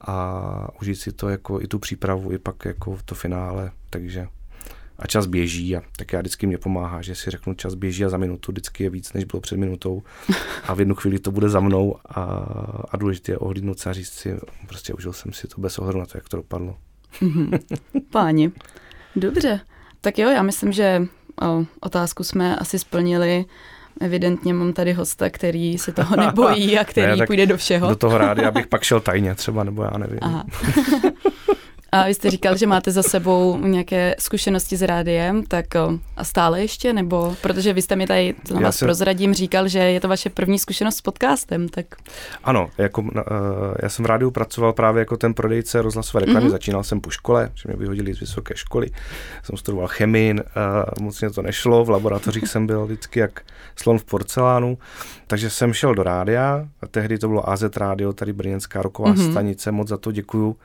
a 0.00 0.68
užít 0.80 1.00
si 1.00 1.12
to 1.12 1.28
jako 1.28 1.60
i 1.60 1.66
tu 1.66 1.78
přípravu, 1.78 2.32
i 2.32 2.38
pak 2.38 2.64
jako 2.64 2.98
to 3.04 3.14
finále, 3.14 3.70
takže 3.90 4.28
a 4.98 5.06
čas 5.06 5.26
běží 5.26 5.76
a 5.76 5.82
tak 5.96 6.12
já 6.12 6.20
vždycky 6.20 6.46
mě 6.46 6.58
pomáhá, 6.58 7.02
že 7.02 7.14
si 7.14 7.30
řeknu 7.30 7.54
čas 7.54 7.74
běží 7.74 8.04
a 8.04 8.08
za 8.08 8.16
minutu 8.16 8.52
vždycky 8.52 8.84
je 8.84 8.90
víc, 8.90 9.12
než 9.12 9.24
bylo 9.24 9.40
před 9.40 9.56
minutou 9.56 10.02
a 10.64 10.74
v 10.74 10.78
jednu 10.78 10.94
chvíli 10.94 11.18
to 11.18 11.30
bude 11.30 11.48
za 11.48 11.60
mnou 11.60 11.96
a, 12.08 12.22
a 12.90 12.96
důležité 12.96 13.32
je 13.32 13.38
ohlídnout 13.38 13.78
se 13.78 13.90
a 13.90 13.92
říct 13.92 14.12
si, 14.12 14.36
prostě 14.66 14.94
užil 14.94 15.12
jsem 15.12 15.32
si 15.32 15.48
to 15.48 15.60
bez 15.60 15.78
ohledu 15.78 15.98
na 15.98 16.06
to, 16.06 16.18
jak 16.18 16.28
to 16.28 16.36
dopadlo. 16.36 16.76
Mm-hmm. 17.20 17.60
Páni, 18.10 18.52
dobře. 19.16 19.60
Tak 20.00 20.18
jo, 20.18 20.30
já 20.30 20.42
myslím, 20.42 20.72
že 20.72 21.06
o, 21.42 21.64
otázku 21.80 22.24
jsme 22.24 22.56
asi 22.56 22.78
splnili. 22.78 23.44
Evidentně 24.00 24.54
mám 24.54 24.72
tady 24.72 24.92
hosta, 24.92 25.30
který 25.30 25.78
se 25.78 25.92
toho 25.92 26.16
nebojí 26.26 26.78
a 26.78 26.84
který 26.84 27.20
ne, 27.20 27.26
půjde 27.26 27.46
do 27.46 27.56
všeho. 27.56 27.88
Do 27.88 27.96
toho 27.96 28.18
rádi, 28.18 28.44
abych 28.44 28.66
pak 28.66 28.82
šel 28.82 29.00
tajně 29.00 29.34
třeba, 29.34 29.64
nebo 29.64 29.82
já 29.82 29.98
nevím. 29.98 30.18
Aha. 30.22 30.44
A 31.92 32.06
vy 32.06 32.14
jste 32.14 32.30
říkal, 32.30 32.56
že 32.56 32.66
máte 32.66 32.90
za 32.90 33.02
sebou 33.02 33.58
nějaké 33.58 34.14
zkušenosti 34.18 34.76
s 34.76 34.82
rádiem, 34.82 35.42
tak 35.46 35.66
a 36.16 36.24
stále 36.24 36.60
ještě, 36.60 36.92
nebo 36.92 37.36
protože 37.42 37.72
vy 37.72 37.82
jste 37.82 37.96
mi 37.96 38.06
tady, 38.06 38.34
na 38.54 38.60
vás 38.60 38.76
jsem... 38.76 38.86
prozradím, 38.86 39.34
říkal, 39.34 39.68
že 39.68 39.78
je 39.78 40.00
to 40.00 40.08
vaše 40.08 40.30
první 40.30 40.58
zkušenost 40.58 40.96
s 40.96 41.00
podcastem, 41.00 41.68
tak... 41.68 41.86
Ano, 42.44 42.70
jako, 42.78 43.00
uh, 43.00 43.08
já 43.82 43.88
jsem 43.88 44.04
v 44.04 44.06
rádiu 44.06 44.30
pracoval 44.30 44.72
právě 44.72 45.00
jako 45.00 45.16
ten 45.16 45.34
prodejce 45.34 45.82
rozhlasové 45.82 46.26
reklamy, 46.26 46.46
mm-hmm. 46.46 46.50
začínal 46.50 46.84
jsem 46.84 47.00
po 47.00 47.10
škole, 47.10 47.50
že 47.54 47.62
mě 47.66 47.76
vyhodili 47.76 48.14
z 48.14 48.20
vysoké 48.20 48.56
školy, 48.56 48.90
jsem 49.42 49.56
studoval 49.56 49.88
chemin, 49.88 50.42
uh, 50.98 51.04
moc 51.04 51.20
mě 51.20 51.30
to 51.30 51.42
nešlo, 51.42 51.84
v 51.84 51.90
laboratořích 51.90 52.48
jsem 52.48 52.66
byl 52.66 52.86
vždycky 52.86 53.20
jak 53.20 53.40
slon 53.76 53.98
v 53.98 54.04
porcelánu, 54.04 54.78
takže 55.26 55.50
jsem 55.50 55.72
šel 55.72 55.94
do 55.94 56.02
rádia, 56.02 56.68
a 56.82 56.86
tehdy 56.86 57.18
to 57.18 57.28
bylo 57.28 57.50
AZ 57.50 57.62
rádio, 57.76 58.12
tady 58.12 58.32
brněnská 58.32 58.82
roková 58.82 59.14
mm-hmm. 59.14 59.30
stanice, 59.30 59.72
moc 59.72 59.88
za 59.88 59.96
to 59.96 60.12
děkuju. 60.12 60.56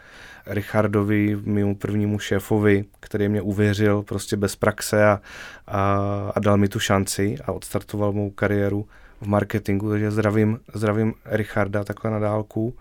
Richardovi, 0.45 1.37
mému 1.43 1.75
prvnímu 1.75 2.19
šéfovi, 2.19 2.85
který 2.99 3.29
mě 3.29 3.41
uvěřil 3.41 4.03
prostě 4.03 4.37
bez 4.37 4.55
praxe 4.55 5.05
a, 5.05 5.21
a, 5.67 6.31
a 6.35 6.39
dal 6.39 6.57
mi 6.57 6.67
tu 6.67 6.79
šanci 6.79 7.35
a 7.45 7.51
odstartoval 7.51 8.11
mou 8.11 8.29
kariéru 8.29 8.87
v 9.21 9.27
marketingu, 9.27 9.89
takže 9.89 10.11
zdravím, 10.11 10.59
zdravím 10.73 11.13
Richarda 11.25 11.83
takhle 11.83 12.11
na 12.11 12.19
dálku. 12.19 12.75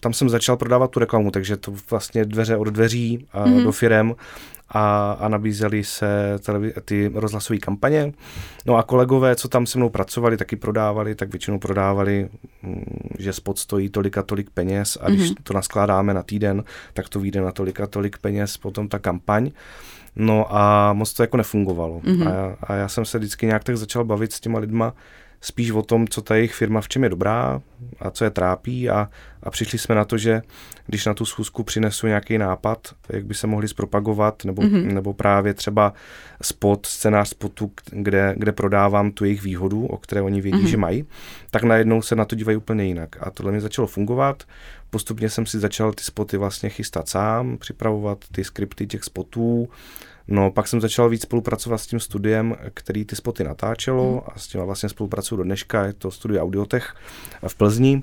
Tam 0.00 0.12
jsem 0.12 0.28
začal 0.28 0.56
prodávat 0.56 0.90
tu 0.90 1.00
reklamu, 1.00 1.30
takže 1.30 1.56
to 1.56 1.72
vlastně 1.90 2.24
dveře 2.24 2.56
od 2.56 2.68
dveří 2.68 3.26
a 3.32 3.46
mm-hmm. 3.46 3.64
do 3.64 3.72
firem 3.72 4.14
a, 4.68 5.12
a 5.20 5.28
nabízely 5.28 5.84
se 5.84 6.38
ty 6.84 7.10
rozhlasové 7.14 7.58
kampaně. 7.58 8.12
No 8.66 8.76
a 8.76 8.82
kolegové, 8.82 9.36
co 9.36 9.48
tam 9.48 9.66
se 9.66 9.78
mnou 9.78 9.88
pracovali, 9.88 10.36
taky 10.36 10.56
prodávali, 10.56 11.14
tak 11.14 11.30
většinou 11.30 11.58
prodávali, 11.58 12.28
mm, 12.62 12.84
že 13.18 13.32
spot 13.32 13.58
stojí 13.58 13.88
tolik 13.88 14.18
a 14.18 14.22
tolik 14.22 14.50
peněz 14.50 14.98
a 15.00 15.10
když 15.10 15.30
mm-hmm. 15.30 15.42
to 15.42 15.54
naskládáme 15.54 16.14
na 16.14 16.22
týden, 16.22 16.64
tak 16.92 17.08
to 17.08 17.20
vyjde 17.20 17.40
na 17.40 17.52
tolik 17.52 17.80
a 17.80 17.86
tolik 17.86 18.18
peněz 18.18 18.56
potom 18.56 18.88
ta 18.88 18.98
kampaň. 18.98 19.50
No 20.16 20.56
a 20.56 20.92
moc 20.92 21.12
to 21.12 21.22
jako 21.22 21.36
nefungovalo. 21.36 22.00
Mm-hmm. 22.00 22.28
A, 22.28 22.34
já, 22.34 22.56
a 22.62 22.74
já 22.74 22.88
jsem 22.88 23.04
se 23.04 23.18
vždycky 23.18 23.46
nějak 23.46 23.64
tak 23.64 23.76
začal 23.76 24.04
bavit 24.04 24.32
s 24.32 24.40
těma 24.40 24.58
lidma, 24.58 24.94
spíš 25.40 25.70
o 25.70 25.82
tom, 25.82 26.08
co 26.08 26.22
ta 26.22 26.36
jejich 26.36 26.54
firma 26.54 26.80
v 26.80 26.88
čem 26.88 27.02
je 27.02 27.08
dobrá 27.08 27.60
a 28.00 28.10
co 28.10 28.24
je 28.24 28.30
trápí 28.30 28.90
a, 28.90 29.08
a 29.42 29.50
přišli 29.50 29.78
jsme 29.78 29.94
na 29.94 30.04
to, 30.04 30.18
že 30.18 30.42
když 30.86 31.06
na 31.06 31.14
tu 31.14 31.24
schůzku 31.24 31.62
přinesu 31.62 32.06
nějaký 32.06 32.38
nápad, 32.38 32.88
jak 33.08 33.26
by 33.26 33.34
se 33.34 33.46
mohli 33.46 33.68
zpropagovat, 33.68 34.44
nebo, 34.44 34.62
mm-hmm. 34.62 34.92
nebo 34.92 35.14
právě 35.14 35.54
třeba 35.54 35.92
spot, 36.42 36.86
scénář 36.86 37.28
spotu, 37.28 37.72
kde, 37.90 38.34
kde 38.36 38.52
prodávám 38.52 39.10
tu 39.10 39.24
jejich 39.24 39.42
výhodu, 39.42 39.86
o 39.86 39.96
které 39.96 40.22
oni 40.22 40.40
vědí, 40.40 40.58
mm-hmm. 40.58 40.70
že 40.70 40.76
mají, 40.76 41.04
tak 41.50 41.62
najednou 41.62 42.02
se 42.02 42.16
na 42.16 42.24
to 42.24 42.36
dívají 42.36 42.56
úplně 42.56 42.84
jinak. 42.84 43.16
A 43.20 43.30
tohle 43.30 43.52
mi 43.52 43.60
začalo 43.60 43.86
fungovat. 43.86 44.42
Postupně 44.90 45.30
jsem 45.30 45.46
si 45.46 45.58
začal 45.58 45.92
ty 45.92 46.02
spoty 46.02 46.36
vlastně 46.36 46.68
chystat 46.68 47.08
sám, 47.08 47.58
připravovat 47.58 48.24
ty 48.32 48.44
skripty 48.44 48.86
těch 48.86 49.04
spotů, 49.04 49.68
No, 50.28 50.50
pak 50.50 50.68
jsem 50.68 50.80
začal 50.80 51.08
víc 51.08 51.22
spolupracovat 51.22 51.78
s 51.78 51.86
tím 51.86 52.00
studiem, 52.00 52.56
který 52.74 53.04
ty 53.04 53.16
spoty 53.16 53.44
natáčelo 53.44 54.12
mm. 54.14 54.20
a 54.34 54.38
s 54.38 54.48
tím 54.48 54.60
vlastně 54.60 54.88
spolupracuju 54.88 55.36
do 55.36 55.44
dneška, 55.44 55.84
je 55.84 55.92
to 55.92 56.10
studio 56.10 56.42
Audiotech 56.42 56.94
v 57.48 57.54
Plzni. 57.54 58.02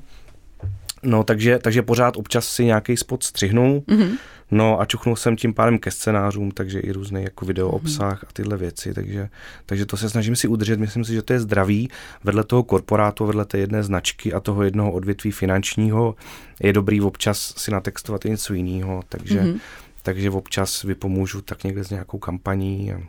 No, 1.03 1.23
takže, 1.23 1.59
takže 1.59 1.81
pořád 1.81 2.17
občas 2.17 2.47
si 2.47 2.65
nějaký 2.65 2.97
spot 2.97 3.23
střihnu, 3.23 3.83
mm-hmm. 3.87 4.17
no 4.51 4.81
a 4.81 4.85
čuchnul 4.85 5.15
jsem 5.15 5.35
tím 5.35 5.53
pádem 5.53 5.79
ke 5.79 5.91
scénářům, 5.91 6.51
takže 6.51 6.79
i 6.79 6.91
různý 6.91 7.23
jako 7.23 7.45
video 7.45 7.69
mm-hmm. 7.69 7.75
obsah 7.75 8.23
a 8.23 8.27
tyhle 8.33 8.57
věci, 8.57 8.93
takže, 8.93 9.29
takže 9.65 9.85
to 9.85 9.97
se 9.97 10.09
snažím 10.09 10.35
si 10.35 10.47
udržet, 10.47 10.79
myslím 10.79 11.05
si, 11.05 11.13
že 11.13 11.21
to 11.21 11.33
je 11.33 11.39
zdravý, 11.39 11.89
vedle 12.23 12.43
toho 12.43 12.63
korporátu, 12.63 13.25
vedle 13.25 13.45
té 13.45 13.57
jedné 13.57 13.83
značky 13.83 14.33
a 14.33 14.39
toho 14.39 14.63
jednoho 14.63 14.91
odvětví 14.91 15.31
finančního 15.31 16.15
je 16.63 16.73
dobrý 16.73 17.01
občas 17.01 17.53
si 17.57 17.71
natextovat 17.71 18.25
i 18.25 18.29
něco 18.29 18.53
jiného, 18.53 19.03
takže 19.09 19.41
mm-hmm 19.41 19.59
takže 20.05 20.31
občas 20.31 20.83
vypomůžu 20.83 21.41
tak 21.41 21.63
někde 21.63 21.83
s 21.83 21.89
nějakou 21.89 22.17
kampaní 22.17 22.93
a 22.93 23.01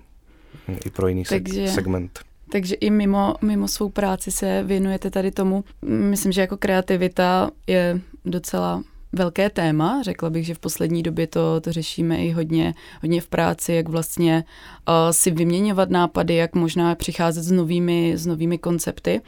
i 0.86 0.90
pro 0.90 1.08
jiný 1.08 1.24
takže, 1.24 1.68
segment. 1.68 2.20
Takže 2.52 2.74
i 2.74 2.90
mimo, 2.90 3.34
mimo 3.42 3.68
svou 3.68 3.88
práci 3.88 4.30
se 4.30 4.62
věnujete 4.62 5.10
tady 5.10 5.30
tomu. 5.30 5.64
Myslím, 5.82 6.32
že 6.32 6.40
jako 6.40 6.56
kreativita 6.56 7.50
je 7.66 8.00
docela 8.24 8.82
velké 9.12 9.50
téma. 9.50 10.02
Řekla 10.02 10.30
bych, 10.30 10.46
že 10.46 10.54
v 10.54 10.58
poslední 10.58 11.02
době 11.02 11.26
to, 11.26 11.60
to 11.60 11.72
řešíme 11.72 12.16
i 12.16 12.30
hodně, 12.30 12.74
hodně 13.02 13.20
v 13.20 13.28
práci, 13.28 13.72
jak 13.72 13.88
vlastně 13.88 14.44
uh, 14.88 14.94
si 15.10 15.30
vyměňovat 15.30 15.90
nápady, 15.90 16.34
jak 16.34 16.54
možná 16.54 16.94
přicházet 16.94 17.42
s 17.42 17.50
novými, 17.50 18.12
s 18.16 18.26
novými 18.26 18.58
koncepty. 18.58 19.20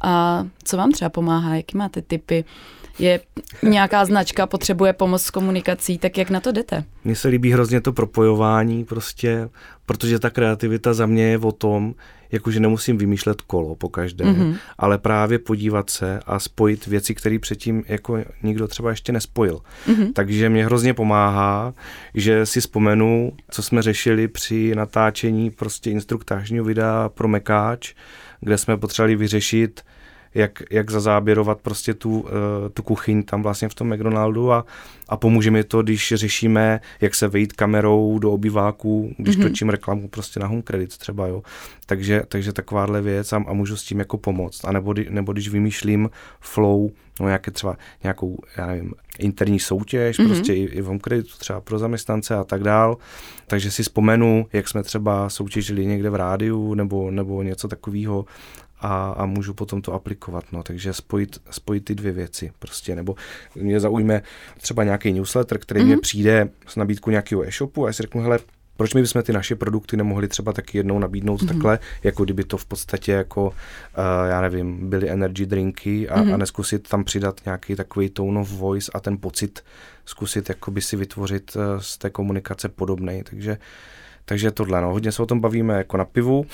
A 0.00 0.46
co 0.64 0.76
vám 0.76 0.92
třeba 0.92 1.08
pomáhá? 1.08 1.54
Jaký 1.54 1.76
máte 1.76 2.02
typy? 2.02 2.44
Je 2.98 3.20
nějaká 3.62 4.04
značka, 4.04 4.46
potřebuje 4.46 4.92
pomoc 4.92 5.22
s 5.22 5.30
komunikací, 5.30 5.98
tak 5.98 6.18
jak 6.18 6.30
na 6.30 6.40
to 6.40 6.52
jdete? 6.52 6.84
Mně 7.04 7.16
se 7.16 7.28
líbí 7.28 7.52
hrozně 7.52 7.80
to 7.80 7.92
propojování 7.92 8.84
prostě, 8.84 9.48
protože 9.86 10.18
ta 10.18 10.30
kreativita 10.30 10.94
za 10.94 11.06
mě 11.06 11.22
je 11.22 11.38
o 11.38 11.52
tom, 11.52 11.94
jakože 12.32 12.60
nemusím 12.60 12.98
vymýšlet 12.98 13.40
kolo 13.40 13.74
po 13.74 13.88
každé, 13.88 14.24
mm-hmm. 14.24 14.56
ale 14.78 14.98
právě 14.98 15.38
podívat 15.38 15.90
se 15.90 16.20
a 16.26 16.38
spojit 16.38 16.86
věci, 16.86 17.14
které 17.14 17.38
předtím 17.38 17.84
jako 17.88 18.18
nikdo 18.42 18.68
třeba 18.68 18.90
ještě 18.90 19.12
nespojil. 19.12 19.60
Mm-hmm. 19.88 20.12
Takže 20.12 20.48
mě 20.48 20.64
hrozně 20.64 20.94
pomáhá, 20.94 21.74
že 22.14 22.46
si 22.46 22.60
vzpomenu, 22.60 23.32
co 23.50 23.62
jsme 23.62 23.82
řešili 23.82 24.28
při 24.28 24.74
natáčení 24.74 25.50
prostě 25.50 25.90
instruktážního 25.90 26.64
videa 26.64 27.08
pro 27.08 27.28
Mekáč, 27.28 27.94
kde 28.40 28.58
jsme 28.58 28.76
potřebovali 28.76 29.16
vyřešit 29.16 29.82
jak, 30.36 30.62
jak 30.70 30.90
zazáběrovat 30.90 31.60
prostě 31.60 31.94
tu, 31.94 32.20
uh, 32.20 32.28
tu 32.74 32.82
kuchyň 32.82 33.22
tam 33.22 33.42
vlastně 33.42 33.68
v 33.68 33.74
tom 33.74 33.94
McDonaldu 33.94 34.52
a, 34.52 34.64
a 35.08 35.16
pomůže 35.16 35.50
mi 35.50 35.64
to, 35.64 35.82
když 35.82 36.12
řešíme, 36.16 36.80
jak 37.00 37.14
se 37.14 37.28
vejít 37.28 37.52
kamerou 37.52 38.18
do 38.18 38.32
obyváků, 38.32 39.14
když 39.18 39.38
mm-hmm. 39.38 39.42
točím 39.42 39.68
reklamu 39.68 40.08
prostě 40.08 40.40
na 40.40 40.46
home 40.46 40.62
credit 40.62 40.98
třeba, 40.98 41.26
jo. 41.26 41.42
Takže, 41.86 42.22
takže 42.28 42.52
takováhle 42.52 43.02
věc 43.02 43.32
a, 43.32 43.44
a 43.46 43.52
můžu 43.52 43.76
s 43.76 43.84
tím 43.84 43.98
jako 43.98 44.18
pomoct. 44.18 44.64
A 44.64 44.72
nebo, 44.72 44.94
nebo 45.10 45.32
když 45.32 45.48
vymýšlím 45.48 46.10
flow, 46.40 46.90
no 47.20 47.26
nějaké 47.26 47.50
třeba 47.50 47.76
nějakou, 48.02 48.38
já 48.56 48.66
nevím, 48.66 48.92
interní 49.18 49.58
soutěž, 49.58 50.18
mm-hmm. 50.18 50.26
prostě 50.26 50.54
i, 50.54 50.62
i 50.62 50.82
v 50.82 50.84
home 50.84 51.00
creditu 51.00 51.30
třeba 51.38 51.60
pro 51.60 51.78
zaměstnance 51.78 52.34
a 52.34 52.44
tak 52.44 52.62
dál. 52.62 52.96
Takže 53.46 53.70
si 53.70 53.82
vzpomenu, 53.82 54.46
jak 54.52 54.68
jsme 54.68 54.82
třeba 54.82 55.28
soutěžili 55.28 55.86
někde 55.86 56.10
v 56.10 56.14
rádiu 56.14 56.74
nebo, 56.74 57.10
nebo 57.10 57.42
něco 57.42 57.68
takového 57.68 58.24
a, 58.80 59.10
a 59.10 59.26
můžu 59.26 59.54
potom 59.54 59.82
to 59.82 59.92
aplikovat. 59.92 60.44
No. 60.52 60.62
Takže 60.62 60.92
spojit, 60.92 61.38
spojit 61.50 61.84
ty 61.84 61.94
dvě 61.94 62.12
věci 62.12 62.52
prostě. 62.58 62.96
Nebo 62.96 63.14
mě 63.54 63.80
zaujme 63.80 64.22
třeba 64.60 64.84
nějaký 64.84 65.12
newsletter, 65.12 65.58
který 65.58 65.80
mm-hmm. 65.80 65.86
mě 65.86 65.98
přijde 65.98 66.48
s 66.66 66.76
nabídkou 66.76 67.10
nějakého 67.10 67.48
e-shopu 67.48 67.84
a 67.84 67.88
já 67.88 67.92
si 67.92 68.02
řeknu, 68.02 68.22
hele, 68.22 68.38
proč 68.76 68.94
my 68.94 69.00
bychom 69.02 69.22
ty 69.22 69.32
naše 69.32 69.56
produkty 69.56 69.96
nemohli 69.96 70.28
třeba 70.28 70.52
taky 70.52 70.78
jednou 70.78 70.98
nabídnout 70.98 71.42
mm-hmm. 71.42 71.48
takhle, 71.48 71.78
jako 72.02 72.24
kdyby 72.24 72.44
to 72.44 72.56
v 72.56 72.66
podstatě 72.66 73.12
jako, 73.12 73.46
uh, 73.46 73.54
já 74.28 74.40
nevím, 74.40 74.90
byly 74.90 75.10
energy 75.10 75.46
drinky 75.46 76.08
a, 76.08 76.22
mm-hmm. 76.22 76.34
a 76.34 76.36
neskusit 76.36 76.88
tam 76.88 77.04
přidat 77.04 77.40
nějaký 77.44 77.76
takový 77.76 78.10
tone 78.10 78.40
of 78.40 78.50
voice 78.50 78.90
a 78.94 79.00
ten 79.00 79.18
pocit 79.18 79.64
zkusit 80.04 80.48
jakoby 80.48 80.80
si 80.80 80.96
vytvořit 80.96 81.56
uh, 81.56 81.62
z 81.80 81.98
té 81.98 82.10
komunikace 82.10 82.68
podobný. 82.68 83.22
Takže 83.30 83.58
takže 84.28 84.50
tohle, 84.50 84.80
no, 84.80 84.92
hodně 84.92 85.12
se 85.12 85.22
o 85.22 85.26
tom 85.26 85.40
bavíme 85.40 85.74
jako 85.74 85.96
na 85.96 86.04
pivu. 86.04 86.46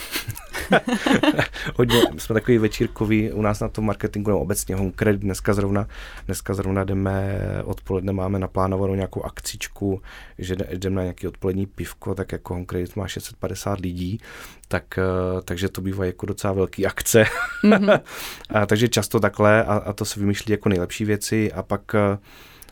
hodně, 1.75 2.03
jsme 2.19 2.35
takový 2.35 2.59
večírkový 2.59 3.33
u 3.33 3.43
nás 3.43 3.61
na 3.61 3.69
tom 3.69 3.87
marketingu, 3.87 4.31
no 4.31 4.41
obecně 4.41 4.77
home 4.77 4.93
credit, 4.93 5.21
dneska 5.21 5.55
zrovna, 5.55 5.89
dneska 6.27 6.55
zrovna 6.55 6.85
jdeme, 6.85 7.39
odpoledne 7.65 8.13
máme 8.13 8.39
naplánovanou 8.39 8.95
nějakou 8.95 9.23
akcičku, 9.23 10.03
že 10.39 10.57
jdeme 10.57 10.97
na 10.97 11.03
nějaký 11.03 11.29
odpolední 11.29 11.67
pivko, 11.67 12.15
tak 12.15 12.33
jako 12.33 12.55
home 12.55 12.67
credit 12.67 12.97
má 12.97 13.09
650 13.09 13.81
lidí, 13.81 14.21
tak, 14.69 14.99
eh, 14.99 15.03
takže 15.45 15.69
to 15.69 15.81
bývá 15.81 16.05
jako 16.05 16.27
docela 16.27 16.53
velký 16.53 16.87
akce. 16.87 17.25
Mm-hmm. 17.65 18.01
a, 18.51 18.67
takže 18.67 18.89
často 18.89 19.21
takhle 19.21 19.65
a, 19.65 19.75
a 19.75 19.93
to 19.93 20.05
se 20.05 20.21
vymýšlí 20.21 20.53
jako 20.53 20.69
nejlepší 20.69 21.05
věci 21.05 21.53
a 21.53 21.63
pak 21.63 21.95
eh, 21.95 22.19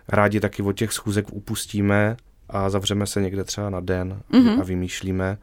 rádi 0.08 0.40
taky 0.40 0.62
od 0.62 0.72
těch 0.72 0.92
schůzek 0.92 1.32
upustíme, 1.32 2.16
a 2.50 2.70
zavřeme 2.70 3.06
se 3.06 3.20
někde 3.20 3.44
třeba 3.44 3.70
na 3.70 3.80
den 3.80 4.20
mm-hmm. 4.32 4.60
a 4.60 4.64
vymýšlíme. 4.64 5.38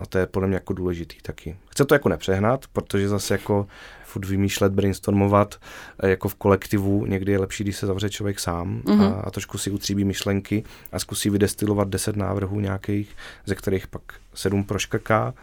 A 0.00 0.06
to 0.06 0.18
je 0.18 0.26
podle 0.26 0.48
mě 0.48 0.56
jako 0.56 0.72
důležitý 0.72 1.16
taky. 1.22 1.56
Chce 1.70 1.84
to 1.84 1.94
jako 1.94 2.08
nepřehnat, 2.08 2.66
protože 2.72 3.08
zase 3.08 3.34
jako 3.34 3.66
furt 4.04 4.24
vymýšlet, 4.24 4.72
brainstormovat 4.72 5.56
jako 6.02 6.28
v 6.28 6.34
kolektivu, 6.34 7.06
někdy 7.06 7.32
je 7.32 7.38
lepší, 7.38 7.64
když 7.64 7.76
se 7.76 7.86
zavře 7.86 8.10
člověk 8.10 8.40
sám 8.40 8.82
mm-hmm. 8.84 9.14
a, 9.14 9.20
a 9.20 9.30
trošku 9.30 9.58
si 9.58 9.70
utříbí 9.70 10.04
myšlenky 10.04 10.64
a 10.92 10.98
zkusí 10.98 11.30
vydestilovat 11.30 11.88
deset 11.88 12.16
návrhů 12.16 12.60
nějakých, 12.60 13.16
ze 13.46 13.54
kterých 13.54 13.86
pak 13.86 14.02
sedm 14.34 14.64
proškaká 14.64 15.34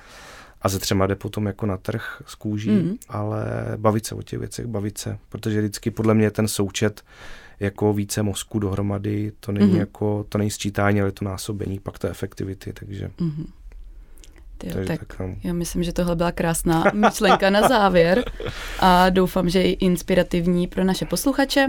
a 0.61 0.69
ze 0.69 0.79
třema 0.79 1.07
jde 1.07 1.15
potom 1.15 1.45
jako 1.45 1.65
na 1.65 1.77
trh 1.77 2.23
z 2.25 2.35
kůží, 2.35 2.69
mm-hmm. 2.69 2.97
ale 3.09 3.45
bavit 3.77 4.05
se 4.05 4.15
o 4.15 4.21
těch 4.21 4.39
věcech, 4.39 4.65
bavit 4.65 4.97
se, 4.97 5.17
protože 5.29 5.59
vždycky 5.59 5.91
podle 5.91 6.13
mě 6.13 6.31
ten 6.31 6.47
součet 6.47 7.03
jako 7.59 7.93
více 7.93 8.23
mozku 8.23 8.59
dohromady, 8.59 9.31
to 9.39 9.51
není 9.51 9.73
mm-hmm. 9.73 9.79
jako, 9.79 10.25
to 10.29 10.37
není 10.37 10.51
sčítání, 10.51 11.01
ale 11.01 11.11
to 11.11 11.25
násobení, 11.25 11.79
pak 11.79 11.99
to 11.99 12.07
efektivity, 12.07 12.73
takže... 12.73 13.07
Mm-hmm. 13.07 13.45
Tyjo, 14.57 14.73
Takže 14.73 14.87
tak, 14.87 14.99
tak 14.99 15.19
no. 15.19 15.35
já 15.43 15.53
myslím, 15.53 15.83
že 15.83 15.93
tohle 15.93 16.15
byla 16.15 16.31
krásná 16.31 16.83
myšlenka 16.93 17.49
na 17.49 17.67
závěr 17.67 18.23
a 18.79 19.09
doufám, 19.09 19.49
že 19.49 19.63
i 19.63 19.71
inspirativní 19.71 20.67
pro 20.67 20.83
naše 20.83 21.05
posluchače. 21.05 21.67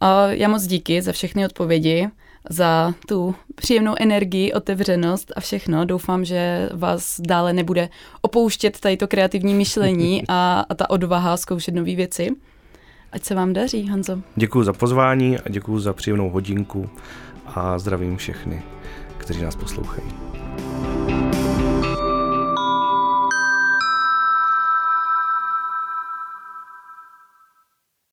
A 0.00 0.26
já 0.26 0.48
moc 0.48 0.66
díky 0.66 1.02
za 1.02 1.12
všechny 1.12 1.44
odpovědi, 1.44 2.08
za 2.50 2.94
tu 3.08 3.34
příjemnou 3.54 3.94
energii, 4.00 4.52
otevřenost 4.52 5.32
a 5.36 5.40
všechno. 5.40 5.84
Doufám, 5.84 6.24
že 6.24 6.68
vás 6.72 7.20
dále 7.20 7.52
nebude 7.52 7.88
opouštět 8.20 8.80
tady 8.80 8.96
to 8.96 9.08
kreativní 9.08 9.54
myšlení 9.54 10.22
a, 10.28 10.64
a 10.68 10.74
ta 10.74 10.90
odvaha 10.90 11.36
zkoušet 11.36 11.74
nové 11.74 11.94
věci. 11.94 12.30
Ať 13.14 13.24
se 13.24 13.34
vám 13.34 13.52
daří, 13.52 13.86
Hanzo. 13.86 14.18
Děkuji 14.36 14.64
za 14.64 14.72
pozvání 14.72 15.38
a 15.38 15.48
děkuji 15.48 15.78
za 15.78 15.92
příjemnou 15.92 16.30
hodinku 16.30 16.90
a 17.46 17.78
zdravím 17.78 18.16
všechny, 18.16 18.62
kteří 19.18 19.42
nás 19.42 19.56
poslouchají. 19.56 20.06